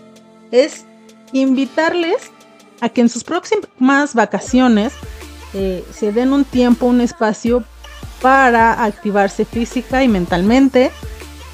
es 0.51 0.85
invitarles 1.31 2.31
a 2.81 2.89
que 2.89 3.01
en 3.01 3.09
sus 3.09 3.23
próximas 3.23 4.13
vacaciones 4.13 4.93
eh, 5.53 5.83
se 5.93 6.11
den 6.11 6.33
un 6.33 6.43
tiempo, 6.43 6.85
un 6.85 7.01
espacio 7.01 7.63
para 8.21 8.83
activarse 8.83 9.45
física 9.45 10.03
y 10.03 10.07
mentalmente, 10.07 10.91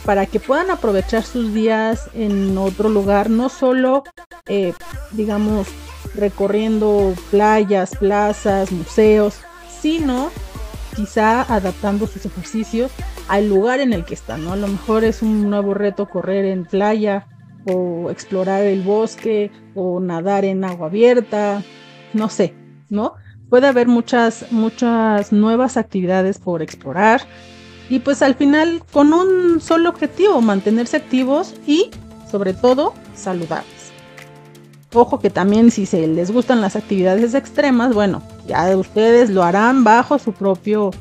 para 0.05 0.25
que 0.25 0.39
puedan 0.39 0.71
aprovechar 0.71 1.23
sus 1.23 1.53
días 1.53 2.09
en 2.13 2.57
otro 2.57 2.89
lugar, 2.89 3.29
no 3.29 3.49
solo, 3.49 4.03
eh, 4.47 4.73
digamos, 5.11 5.67
recorriendo 6.15 7.13
playas, 7.29 7.95
plazas, 7.95 8.71
museos, 8.71 9.35
sino 9.81 10.31
quizá 10.95 11.41
adaptando 11.41 12.07
sus 12.07 12.25
ejercicios 12.25 12.91
al 13.27 13.49
lugar 13.49 13.79
en 13.79 13.93
el 13.93 14.05
que 14.05 14.13
están, 14.13 14.43
¿no? 14.43 14.53
A 14.53 14.57
lo 14.57 14.67
mejor 14.67 15.03
es 15.03 15.21
un 15.21 15.49
nuevo 15.49 15.73
reto 15.73 16.09
correr 16.09 16.45
en 16.45 16.65
playa 16.65 17.27
o 17.65 18.09
explorar 18.09 18.63
el 18.63 18.81
bosque 18.81 19.51
o 19.75 19.99
nadar 19.99 20.45
en 20.45 20.63
agua 20.63 20.87
abierta, 20.87 21.63
no 22.13 22.29
sé, 22.29 22.53
¿no? 22.89 23.13
Puede 23.49 23.67
haber 23.67 23.87
muchas, 23.87 24.51
muchas 24.51 25.31
nuevas 25.31 25.77
actividades 25.77 26.39
por 26.39 26.61
explorar 26.61 27.21
y 27.89 27.99
pues 27.99 28.21
al 28.21 28.35
final 28.35 28.81
con 28.93 29.13
un 29.13 29.59
solo 29.59 29.89
objetivo, 29.89 30.41
mantenerse 30.41 30.97
activos 30.97 31.53
y 31.67 31.91
sobre 32.29 32.53
todo 32.53 32.93
saludables. 33.13 33.80
Ojo 34.93 35.19
que 35.19 35.29
también 35.29 35.71
si 35.71 35.85
se 35.85 36.05
les 36.07 36.31
gustan 36.31 36.59
las 36.59 36.75
actividades 36.75 37.33
extremas, 37.33 37.93
bueno, 37.93 38.21
ya 38.45 38.75
ustedes 38.75 39.29
lo 39.29 39.43
harán 39.43 39.83
bajo 39.85 40.19
su 40.19 40.33
propio 40.33 40.91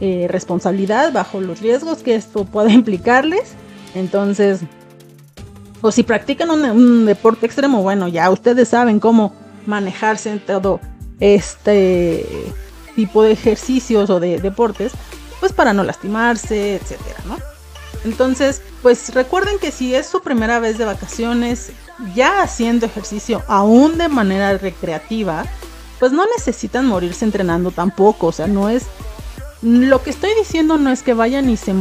eh, 0.00 0.26
responsabilidad, 0.30 1.12
bajo 1.12 1.40
los 1.40 1.60
riesgos 1.60 2.02
que 2.02 2.14
esto 2.14 2.44
pueda 2.44 2.72
implicarles. 2.72 3.52
Entonces, 3.94 4.60
o 5.80 5.92
si 5.92 6.02
practican 6.02 6.50
un, 6.50 7.06
deporte 7.06 7.46
extremo, 7.46 7.82
bueno, 7.82 8.08
ya 8.08 8.30
ustedes 8.30 8.68
saben 8.68 9.00
cómo 9.00 9.34
manejarse 9.66 10.30
en 10.30 10.40
todo 10.40 10.80
este 11.20 12.26
tipo 12.94 13.22
de 13.22 13.32
ejercicios 13.32 14.10
o 14.10 14.20
de 14.20 14.38
deportes 14.38 14.92
pues 15.40 15.52
para 15.52 15.72
no 15.72 15.82
lastimarse, 15.82 16.76
etcétera, 16.76 17.20
¿no? 17.26 17.36
Entonces, 18.06 18.62
pues 18.82 19.12
recuerden 19.12 19.58
que 19.58 19.72
si 19.72 19.94
es 19.94 20.06
su 20.06 20.22
primera 20.22 20.60
vez 20.60 20.78
de 20.78 20.84
vacaciones, 20.84 21.72
ya 22.14 22.40
haciendo 22.40 22.86
ejercicio 22.86 23.42
aún 23.48 23.98
de 23.98 24.08
manera 24.08 24.56
recreativa, 24.58 25.44
pues 25.98 26.12
no 26.12 26.24
necesitan 26.36 26.86
morirse 26.86 27.24
entrenando 27.24 27.72
tampoco, 27.72 28.28
o 28.28 28.32
sea, 28.32 28.46
no 28.46 28.68
es 28.68 28.84
lo 29.62 30.02
que 30.02 30.10
estoy 30.10 30.30
diciendo 30.38 30.76
no 30.76 30.90
es 30.90 31.02
que 31.02 31.14
vayan 31.14 31.50
y 31.50 31.56
se 31.56 31.74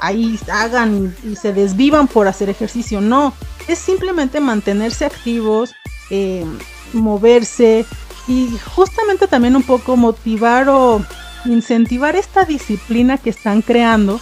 ahí 0.00 0.40
hagan 0.50 1.14
y, 1.22 1.36
se 1.36 1.52
desvivan 1.52 2.08
por 2.08 2.26
hacer 2.26 2.48
ejercicio, 2.50 3.00
no, 3.00 3.32
es 3.68 3.78
simplemente 3.78 4.40
mantenerse 4.40 5.04
activos, 5.04 5.72
eh, 6.10 6.44
moverse 6.92 7.86
y 8.26 8.48
justamente 8.74 9.28
también 9.28 9.54
un 9.54 9.62
poco 9.62 9.96
motivar 9.96 10.68
o 10.68 11.04
incentivar 11.44 12.16
esta 12.16 12.44
disciplina 12.44 13.18
que 13.18 13.30
están 13.30 13.62
creando 13.62 14.20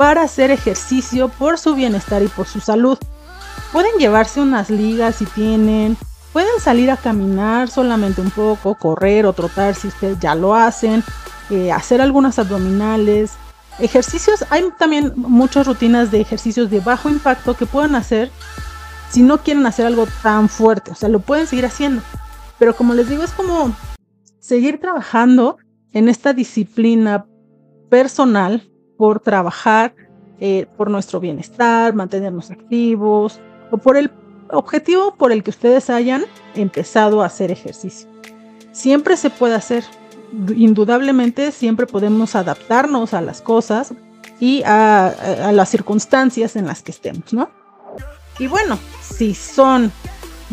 para 0.00 0.22
hacer 0.22 0.50
ejercicio 0.50 1.28
por 1.28 1.58
su 1.58 1.74
bienestar 1.74 2.22
y 2.22 2.28
por 2.28 2.46
su 2.46 2.58
salud. 2.58 2.96
Pueden 3.70 3.98
llevarse 3.98 4.40
unas 4.40 4.70
ligas 4.70 5.16
si 5.16 5.26
tienen, 5.26 5.94
pueden 6.32 6.58
salir 6.58 6.90
a 6.90 6.96
caminar 6.96 7.68
solamente 7.68 8.22
un 8.22 8.30
poco, 8.30 8.76
correr 8.76 9.26
o 9.26 9.34
trotar 9.34 9.74
si 9.74 9.88
ustedes 9.88 10.18
ya 10.18 10.34
lo 10.34 10.54
hacen, 10.54 11.04
eh, 11.50 11.70
hacer 11.70 12.00
algunas 12.00 12.38
abdominales. 12.38 13.32
Ejercicios, 13.78 14.46
hay 14.48 14.64
también 14.78 15.12
muchas 15.16 15.66
rutinas 15.66 16.10
de 16.10 16.22
ejercicios 16.22 16.70
de 16.70 16.80
bajo 16.80 17.10
impacto 17.10 17.52
que 17.52 17.66
pueden 17.66 17.94
hacer 17.94 18.30
si 19.10 19.20
no 19.20 19.42
quieren 19.42 19.66
hacer 19.66 19.84
algo 19.84 20.06
tan 20.22 20.48
fuerte, 20.48 20.92
o 20.92 20.94
sea, 20.94 21.10
lo 21.10 21.20
pueden 21.20 21.46
seguir 21.46 21.66
haciendo. 21.66 22.00
Pero 22.58 22.74
como 22.74 22.94
les 22.94 23.06
digo, 23.06 23.22
es 23.22 23.32
como 23.32 23.76
seguir 24.38 24.80
trabajando 24.80 25.58
en 25.92 26.08
esta 26.08 26.32
disciplina 26.32 27.26
personal 27.90 28.69
por 29.00 29.18
trabajar 29.18 29.94
eh, 30.40 30.66
por 30.76 30.90
nuestro 30.90 31.20
bienestar, 31.20 31.94
mantenernos 31.94 32.50
activos 32.50 33.40
o 33.70 33.78
por 33.78 33.96
el 33.96 34.10
objetivo 34.50 35.14
por 35.14 35.32
el 35.32 35.42
que 35.42 35.48
ustedes 35.48 35.88
hayan 35.88 36.26
empezado 36.54 37.22
a 37.22 37.26
hacer 37.26 37.50
ejercicio. 37.50 38.10
Siempre 38.72 39.16
se 39.16 39.30
puede 39.30 39.54
hacer, 39.54 39.84
indudablemente 40.54 41.50
siempre 41.50 41.86
podemos 41.86 42.34
adaptarnos 42.34 43.14
a 43.14 43.22
las 43.22 43.40
cosas 43.40 43.94
y 44.38 44.62
a, 44.64 45.06
a 45.06 45.52
las 45.52 45.70
circunstancias 45.70 46.54
en 46.54 46.66
las 46.66 46.82
que 46.82 46.90
estemos, 46.90 47.32
¿no? 47.32 47.48
Y 48.38 48.48
bueno, 48.48 48.78
si 49.00 49.34
son 49.34 49.90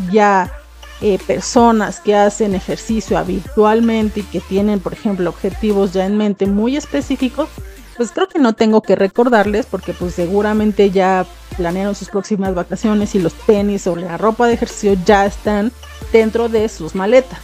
ya 0.09 0.53
eh, 1.01 1.19
personas 1.27 1.99
que 1.99 2.15
hacen 2.15 2.55
ejercicio 2.55 3.17
habitualmente 3.17 4.21
y 4.21 4.23
que 4.23 4.39
tienen, 4.39 4.79
por 4.79 4.93
ejemplo, 4.93 5.29
objetivos 5.29 5.91
ya 5.91 6.05
en 6.05 6.15
mente 6.15 6.45
muy 6.45 6.77
específicos, 6.77 7.49
pues 7.97 8.11
creo 8.11 8.27
que 8.27 8.39
no 8.39 8.53
tengo 8.53 8.81
que 8.81 8.95
recordarles 8.95 9.65
porque 9.65 9.93
pues 9.93 10.13
seguramente 10.13 10.91
ya 10.91 11.25
planearon 11.57 11.95
sus 11.95 12.09
próximas 12.09 12.53
vacaciones 12.53 13.15
y 13.15 13.19
los 13.19 13.33
tenis 13.33 13.87
o 13.87 13.95
la 13.95 14.17
ropa 14.17 14.47
de 14.47 14.53
ejercicio 14.53 14.95
ya 15.05 15.25
están 15.25 15.71
dentro 16.13 16.47
de 16.47 16.69
sus 16.69 16.95
maletas. 16.95 17.39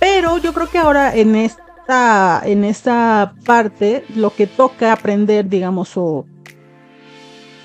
Pero 0.00 0.38
yo 0.38 0.52
creo 0.52 0.68
que 0.68 0.78
ahora 0.78 1.14
en 1.14 1.36
esta, 1.36 2.42
en 2.44 2.64
esta 2.64 3.34
parte 3.46 4.04
lo 4.16 4.34
que 4.34 4.48
toca 4.48 4.92
aprender, 4.92 5.48
digamos, 5.48 5.96
o 5.96 6.26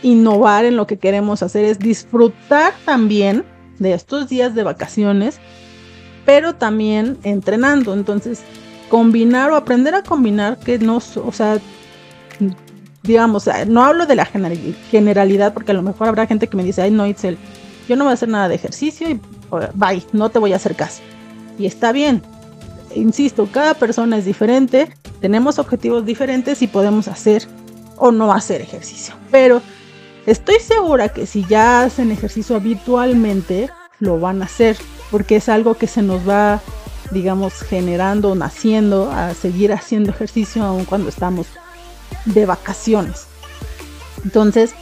innovar 0.04 0.66
en 0.66 0.78
lo 0.78 0.86
que 0.86 0.98
queremos 0.98 1.42
hacer 1.42 1.66
es 1.66 1.80
disfrutar 1.80 2.74
también 2.86 3.44
de 3.80 3.94
estos 3.94 4.30
días 4.30 4.54
de 4.54 4.64
vacaciones, 4.64 5.40
pero 6.26 6.54
también 6.54 7.18
entrenando. 7.24 7.96
Entonces, 7.96 8.44
combinar 8.90 9.52
o 9.52 9.56
aprender 9.56 9.96
a 9.96 10.04
combinar 10.04 10.58
que 10.58 10.80
no, 10.80 10.98
o 10.98 11.32
sea, 11.32 11.60
digamos, 13.04 13.50
no 13.68 13.84
hablo 13.84 14.06
de 14.06 14.16
la 14.16 14.26
generalidad 14.26 15.54
porque 15.54 15.72
a 15.72 15.76
lo 15.76 15.82
mejor 15.82 16.08
habrá 16.08 16.28
gente 16.28 16.48
que 16.48 16.58
me 16.58 16.64
dice, 16.64 16.82
ay 16.82 16.92
no, 16.92 17.08
Itzel, 17.08 17.38
yo 17.88 17.96
no 17.96 18.04
voy 18.04 18.12
a 18.12 18.14
hacer 18.16 18.30
nada 18.30 18.50
de 18.50 18.56
ejercicio 18.56 19.10
y 19.10 19.20
bye, 19.76 20.04
no 20.14 20.30
te 20.30 20.40
voy 20.40 20.54
a 20.54 20.58
hacer 20.58 20.76
caso. 20.76 21.02
Y 21.58 21.66
está 21.66 21.92
bien, 21.92 22.22
insisto, 22.94 23.48
cada 23.52 23.74
persona 23.74 24.18
es 24.18 24.26
diferente, 24.26 24.90
tenemos 25.22 25.58
objetivos 25.58 26.06
diferentes 26.06 26.62
y 26.62 26.68
podemos 26.68 27.08
hacer 27.08 27.48
o 27.96 28.12
no 28.12 28.32
hacer 28.32 28.62
ejercicio. 28.62 29.16
Pero 29.32 29.62
estoy 30.26 30.60
segura 30.60 31.10
que 31.10 31.26
si 31.26 31.46
ya 31.46 31.84
hacen 31.84 32.12
ejercicio 32.12 32.56
habitualmente, 32.56 33.70
lo 34.00 34.20
van 34.20 34.42
a 34.42 34.46
hacer, 34.46 34.78
porque 35.10 35.38
es 35.38 35.50
algo 35.50 35.76
que 35.76 35.88
se 35.88 36.02
nos 36.02 36.28
va 36.28 36.62
digamos, 37.12 37.54
generando, 37.54 38.36
naciendo, 38.36 39.12
a 39.12 39.34
seguir 39.34 39.74
haciendo 39.74 40.12
ejercicio 40.12 40.64
aun 40.64 40.86
cuando 40.86 41.10
estamos 41.10 41.48
de 42.26 42.46
vacaciones. 42.46 43.28
Entonces, 44.24 44.74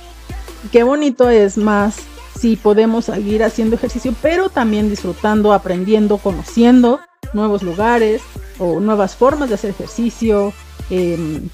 qué 0.71 0.83
bonito 0.83 1.29
es 1.29 1.57
más 1.57 1.97
si 2.39 2.55
podemos 2.55 3.05
seguir 3.05 3.43
haciendo 3.43 3.75
ejercicio, 3.75 4.13
pero 4.21 4.49
también 4.49 4.89
disfrutando, 4.89 5.53
aprendiendo, 5.53 6.17
conociendo 6.17 6.99
nuevos 7.33 7.63
lugares 7.63 8.21
o 8.59 8.79
nuevas 8.79 9.15
formas 9.15 9.49
de 9.49 9.55
hacer 9.55 9.69
ejercicio. 9.71 10.53
Em, 10.89 11.49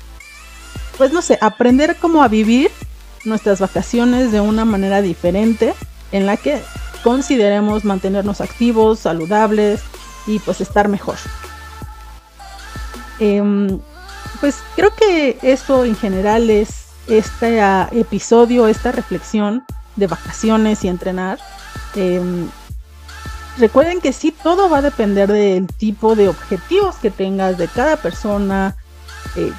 pues 0.97 1.13
no 1.13 1.21
sé, 1.21 1.38
aprender 1.41 1.97
cómo 1.99 2.23
a 2.23 2.27
vivir 2.27 2.71
nuestras 3.25 3.60
vacaciones 3.60 4.31
de 4.31 4.41
una 4.41 4.65
manera 4.65 5.01
diferente 5.01 5.73
en 6.12 6.25
la 6.25 6.38
que 6.38 6.62
consideremos 7.03 7.86
mantenernos 7.86 8.41
activos, 8.41 8.99
saludables, 8.99 9.81
y 10.27 10.39
pues 10.39 10.62
estar 10.62 10.88
mejor. 10.88 11.17
Em, 13.19 13.79
pues 14.39 14.57
creo 14.75 14.93
que 14.95 15.38
eso 15.43 15.86
en 15.86 15.95
general 15.95 16.49
es 16.49 16.88
este 17.07 17.62
ah, 17.62 17.89
episodio, 17.91 18.67
esta 18.67 18.91
reflexión 18.91 19.63
de 19.95 20.07
vacaciones 20.07 20.84
y 20.84 20.88
entrenar. 20.88 21.39
Em, 21.95 22.47
recuerden 23.57 24.01
que 24.01 24.13
sí, 24.13 24.34
todo 24.43 24.69
va 24.69 24.79
a 24.79 24.81
depender 24.81 25.31
del 25.31 25.67
tipo 25.67 26.15
de 26.15 26.29
objetivos 26.29 26.95
que 26.95 27.12
tengas 27.12 27.57
de 27.57 27.67
cada 27.67 27.97
persona, 27.97 28.75
eh, 29.36 29.51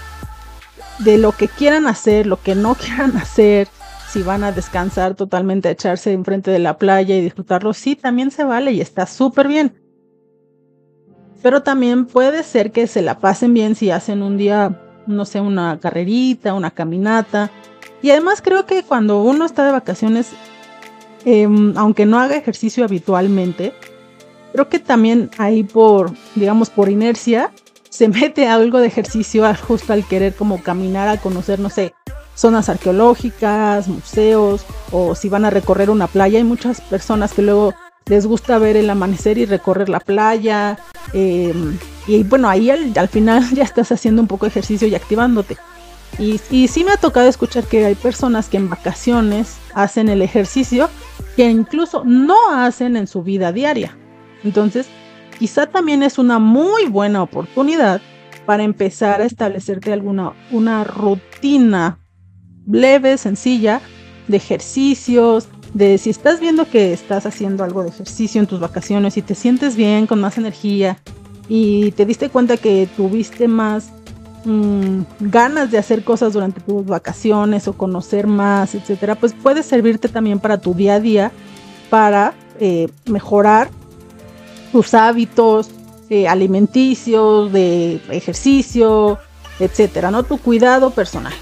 de 0.98 1.18
lo 1.18 1.32
que 1.32 1.48
quieran 1.48 1.86
hacer, 1.86 2.26
lo 2.26 2.42
que 2.42 2.54
no 2.54 2.74
quieran 2.80 3.16
hacer, 3.16 3.68
si 4.10 4.22
van 4.22 4.44
a 4.44 4.52
descansar 4.52 5.14
totalmente, 5.14 5.68
a 5.68 5.72
echarse 5.72 6.12
enfrente 6.12 6.50
de 6.50 6.58
la 6.58 6.76
playa 6.76 7.16
y 7.16 7.22
disfrutarlo, 7.22 7.72
sí, 7.72 7.96
también 7.96 8.30
se 8.30 8.44
vale 8.44 8.72
y 8.72 8.80
está 8.80 9.06
súper 9.06 9.48
bien 9.48 9.81
pero 11.42 11.62
también 11.62 12.06
puede 12.06 12.44
ser 12.44 12.70
que 12.70 12.86
se 12.86 13.02
la 13.02 13.18
pasen 13.18 13.52
bien 13.52 13.74
si 13.74 13.90
hacen 13.90 14.22
un 14.22 14.36
día, 14.36 14.80
no 15.06 15.24
sé, 15.24 15.40
una 15.40 15.78
carrerita, 15.80 16.54
una 16.54 16.70
caminata. 16.70 17.50
Y 18.00 18.10
además 18.10 18.40
creo 18.40 18.64
que 18.64 18.84
cuando 18.84 19.22
uno 19.22 19.44
está 19.44 19.64
de 19.64 19.72
vacaciones, 19.72 20.30
em, 21.24 21.76
aunque 21.76 22.06
no 22.06 22.18
haga 22.18 22.36
ejercicio 22.36 22.84
habitualmente, 22.84 23.74
creo 24.52 24.68
que 24.68 24.78
también 24.78 25.30
ahí 25.38 25.64
por, 25.64 26.12
digamos, 26.36 26.70
por 26.70 26.88
inercia, 26.88 27.50
se 27.90 28.08
mete 28.08 28.46
algo 28.46 28.78
de 28.78 28.86
ejercicio 28.86 29.44
justo 29.66 29.92
al 29.92 30.06
querer 30.06 30.34
como 30.34 30.62
caminar 30.62 31.08
a 31.08 31.20
conocer, 31.20 31.58
no 31.58 31.70
sé, 31.70 31.92
zonas 32.34 32.68
arqueológicas, 32.68 33.88
museos, 33.88 34.64
o 34.90 35.14
si 35.14 35.28
van 35.28 35.44
a 35.44 35.50
recorrer 35.50 35.90
una 35.90 36.06
playa. 36.06 36.38
Hay 36.38 36.44
muchas 36.44 36.80
personas 36.80 37.32
que 37.32 37.42
luego 37.42 37.74
les 38.06 38.26
gusta 38.26 38.58
ver 38.58 38.76
el 38.76 38.90
amanecer 38.90 39.38
y 39.38 39.46
recorrer 39.46 39.88
la 39.88 40.00
playa. 40.00 40.78
Em, 41.12 41.78
y 42.06 42.22
bueno, 42.22 42.48
ahí 42.48 42.70
al, 42.70 43.08
final 43.08 43.48
ya 43.54 43.64
estás 43.64 43.92
haciendo 43.92 44.22
un 44.22 44.28
poco 44.28 44.46
de 44.46 44.50
ejercicio 44.50 44.88
y 44.88 44.94
activándote. 44.94 45.56
Y, 46.18 46.40
y 46.50 46.68
sí 46.68 46.84
me 46.84 46.92
ha 46.92 46.96
tocado 46.96 47.28
escuchar 47.28 47.64
que 47.64 47.86
hay 47.86 47.94
personas 47.94 48.48
que 48.48 48.58
en 48.58 48.68
vacaciones 48.68 49.56
hacen 49.74 50.08
el 50.08 50.20
ejercicio 50.20 50.90
que 51.36 51.48
incluso 51.48 52.04
no 52.04 52.36
hacen 52.52 52.96
en 52.96 53.06
su 53.06 53.22
vida 53.22 53.52
diaria. 53.52 53.96
Entonces, 54.44 54.86
quizá 55.38 55.66
también 55.66 56.02
es 56.02 56.18
una 56.18 56.38
muy 56.38 56.86
buena 56.86 57.22
oportunidad 57.22 58.02
para 58.44 58.62
empezar 58.62 59.20
a 59.20 59.24
establecerte 59.24 59.92
alguna 59.92 60.32
una 60.50 60.84
rutina 60.84 61.98
leve, 62.66 63.16
sencilla, 63.18 63.80
de 64.28 64.36
ejercicios, 64.36 65.48
de 65.74 65.98
si 65.98 66.10
estás 66.10 66.40
viendo 66.40 66.68
que 66.68 66.92
estás 66.92 67.26
haciendo 67.26 67.64
algo 67.64 67.82
de 67.82 67.88
ejercicio 67.88 68.40
en 68.40 68.46
tus 68.46 68.60
vacaciones 68.60 69.16
y 69.16 69.22
te 69.22 69.34
sientes 69.34 69.76
bien, 69.76 70.06
con 70.06 70.20
más 70.20 70.36
energía 70.38 70.98
y 71.48 71.92
te 71.92 72.04
diste 72.06 72.28
cuenta 72.28 72.56
que 72.56 72.88
tuviste 72.96 73.48
más 73.48 73.90
mm, 74.44 75.00
ganas 75.20 75.70
de 75.70 75.78
hacer 75.78 76.04
cosas 76.04 76.34
durante 76.34 76.60
tus 76.60 76.84
vacaciones 76.84 77.68
o 77.68 77.72
conocer 77.72 78.26
más, 78.26 78.74
etcétera, 78.74 79.14
pues 79.14 79.32
puede 79.32 79.62
servirte 79.62 80.08
también 80.08 80.40
para 80.40 80.58
tu 80.58 80.74
día 80.74 80.94
a 80.94 81.00
día 81.00 81.32
para 81.88 82.34
eh, 82.60 82.88
mejorar 83.06 83.70
tus 84.72 84.94
hábitos 84.94 85.70
eh, 86.10 86.28
alimenticios, 86.28 87.52
de 87.52 88.00
ejercicio, 88.10 89.18
etcétera, 89.58 90.10
¿no? 90.10 90.22
Tu 90.22 90.38
cuidado 90.38 90.90
personal. 90.90 91.32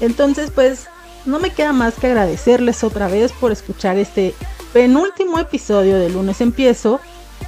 Entonces, 0.00 0.50
pues 0.50 0.88
no 1.26 1.38
me 1.38 1.50
queda 1.50 1.72
más 1.72 1.94
que 1.94 2.06
agradecerles 2.06 2.84
otra 2.84 3.08
vez 3.08 3.32
por 3.32 3.52
escuchar 3.52 3.98
este 3.98 4.34
penúltimo 4.72 5.38
episodio 5.38 5.98
de 5.98 6.10
lunes 6.10 6.40
empiezo. 6.40 7.00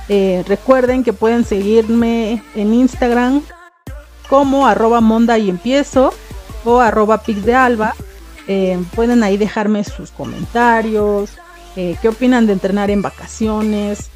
Eh, 0.09 0.45
recuerden 0.47 1.05
que 1.05 1.13
pueden 1.13 1.45
seguirme 1.45 2.43
en 2.55 2.75
Instagram 2.75 3.43
como 4.29 4.67
arroba 4.67 5.01
monda 5.01 5.39
y 5.39 5.51
empiezo 5.51 6.13
o 6.65 6.81
arroba 6.81 7.23
pic 7.23 7.39
de 7.39 7.55
alba. 7.55 7.95
Eh, 8.49 8.83
pueden 8.95 9.23
ahí 9.23 9.37
dejarme 9.37 9.85
sus 9.85 10.11
comentarios, 10.11 11.31
eh, 11.77 11.97
qué 12.03 12.09
opinan 12.09 12.47
de 12.47 12.55
entrenar 12.55 12.91
en 12.91 13.01
vacaciones, 13.01 14.11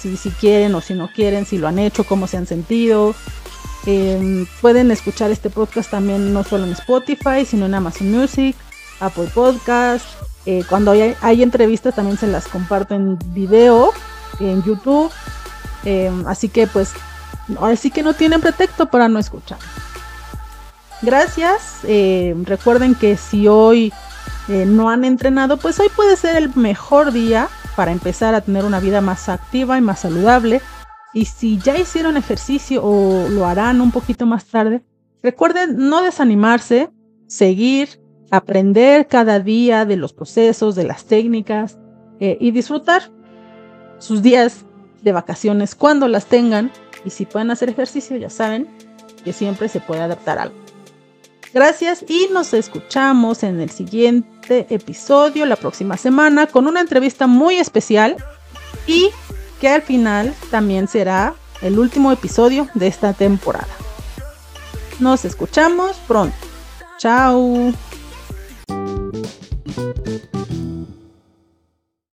si, 0.00 0.16
si 0.16 0.30
quieren 0.30 0.74
o 0.74 0.80
si 0.80 0.94
no 0.94 1.10
quieren, 1.12 1.44
si 1.44 1.58
lo 1.58 1.68
han 1.68 1.78
hecho, 1.78 2.04
cómo 2.04 2.26
se 2.26 2.38
han 2.38 2.46
sentido. 2.46 3.14
pueden 4.60 4.90
escuchar 4.90 5.30
este 5.30 5.48
podcast 5.48 5.90
también 5.90 6.32
no 6.32 6.42
solo 6.42 6.64
en 6.64 6.72
Spotify, 6.72 7.44
sino 7.46 7.66
en 7.66 7.74
Amazon 7.74 8.10
Music. 8.10 8.56
Apple 9.00 9.28
Podcast. 9.34 10.06
Eh, 10.46 10.62
cuando 10.68 10.92
hay, 10.92 11.42
entrevistas 11.42 11.94
también 11.94 12.16
se 12.18 12.28
las 12.28 12.46
comparto 12.46 12.94
en 12.94 13.18
video, 13.28 13.92
en 14.38 14.62
YouTube. 14.62 15.10
Eh, 15.84 16.10
así 16.26 16.48
que 16.48 16.66
pues 16.66 16.92
ahora 17.58 17.76
sí 17.76 17.90
que 17.90 18.02
no 18.02 18.14
tienen 18.14 18.40
pretexto 18.40 18.86
para 18.86 19.08
no 19.08 19.18
escuchar. 19.18 19.58
Gracias. 21.02 21.80
Eh, 21.84 22.34
recuerden 22.44 22.94
que 22.94 23.16
si 23.16 23.48
hoy 23.48 23.92
no 24.48 24.88
han 24.88 25.04
entrenado, 25.04 25.56
pues 25.56 25.80
hoy 25.80 25.88
puede 25.96 26.16
ser 26.16 26.36
el 26.36 26.54
mejor 26.54 27.10
día 27.10 27.48
para 27.74 27.90
empezar 27.90 28.36
a 28.36 28.40
tener 28.40 28.64
una 28.64 28.78
vida 28.78 29.00
más 29.00 29.28
activa 29.28 29.76
y 29.76 29.80
más 29.80 30.00
saludable. 30.00 30.62
Y 31.12 31.24
si 31.24 31.58
ya 31.58 31.76
hicieron 31.76 32.16
ejercicio 32.16 32.80
o 32.84 33.28
lo 33.28 33.44
harán 33.44 33.80
un 33.80 33.90
poquito 33.90 34.24
más 34.24 34.44
tarde, 34.44 34.84
recuerden 35.20 35.88
no 35.88 36.00
desanimarse, 36.02 36.90
seguir 37.26 38.05
aprender 38.30 39.06
cada 39.06 39.40
día 39.40 39.84
de 39.84 39.96
los 39.96 40.12
procesos, 40.12 40.74
de 40.74 40.84
las 40.84 41.04
técnicas 41.04 41.78
eh, 42.20 42.36
y 42.40 42.50
disfrutar 42.50 43.10
sus 43.98 44.22
días 44.22 44.64
de 45.02 45.12
vacaciones 45.12 45.74
cuando 45.74 46.08
las 46.08 46.26
tengan. 46.26 46.70
Y 47.04 47.10
si 47.10 47.26
pueden 47.26 47.50
hacer 47.50 47.68
ejercicio, 47.68 48.16
ya 48.16 48.30
saben 48.30 48.68
que 49.24 49.32
siempre 49.32 49.68
se 49.68 49.80
puede 49.80 50.00
adaptar 50.00 50.38
algo. 50.38 50.56
Gracias 51.54 52.04
y 52.06 52.28
nos 52.32 52.52
escuchamos 52.52 53.42
en 53.42 53.60
el 53.60 53.70
siguiente 53.70 54.66
episodio 54.68 55.46
la 55.46 55.56
próxima 55.56 55.96
semana 55.96 56.46
con 56.46 56.66
una 56.66 56.80
entrevista 56.80 57.26
muy 57.26 57.56
especial 57.56 58.16
y 58.86 59.10
que 59.60 59.68
al 59.68 59.82
final 59.82 60.34
también 60.50 60.86
será 60.86 61.34
el 61.62 61.78
último 61.78 62.12
episodio 62.12 62.68
de 62.74 62.88
esta 62.88 63.12
temporada. 63.14 63.68
Nos 65.00 65.24
escuchamos 65.24 65.96
pronto. 66.06 66.36
Chao. 66.98 67.72
Thank 69.12 70.34
you. 70.34 70.45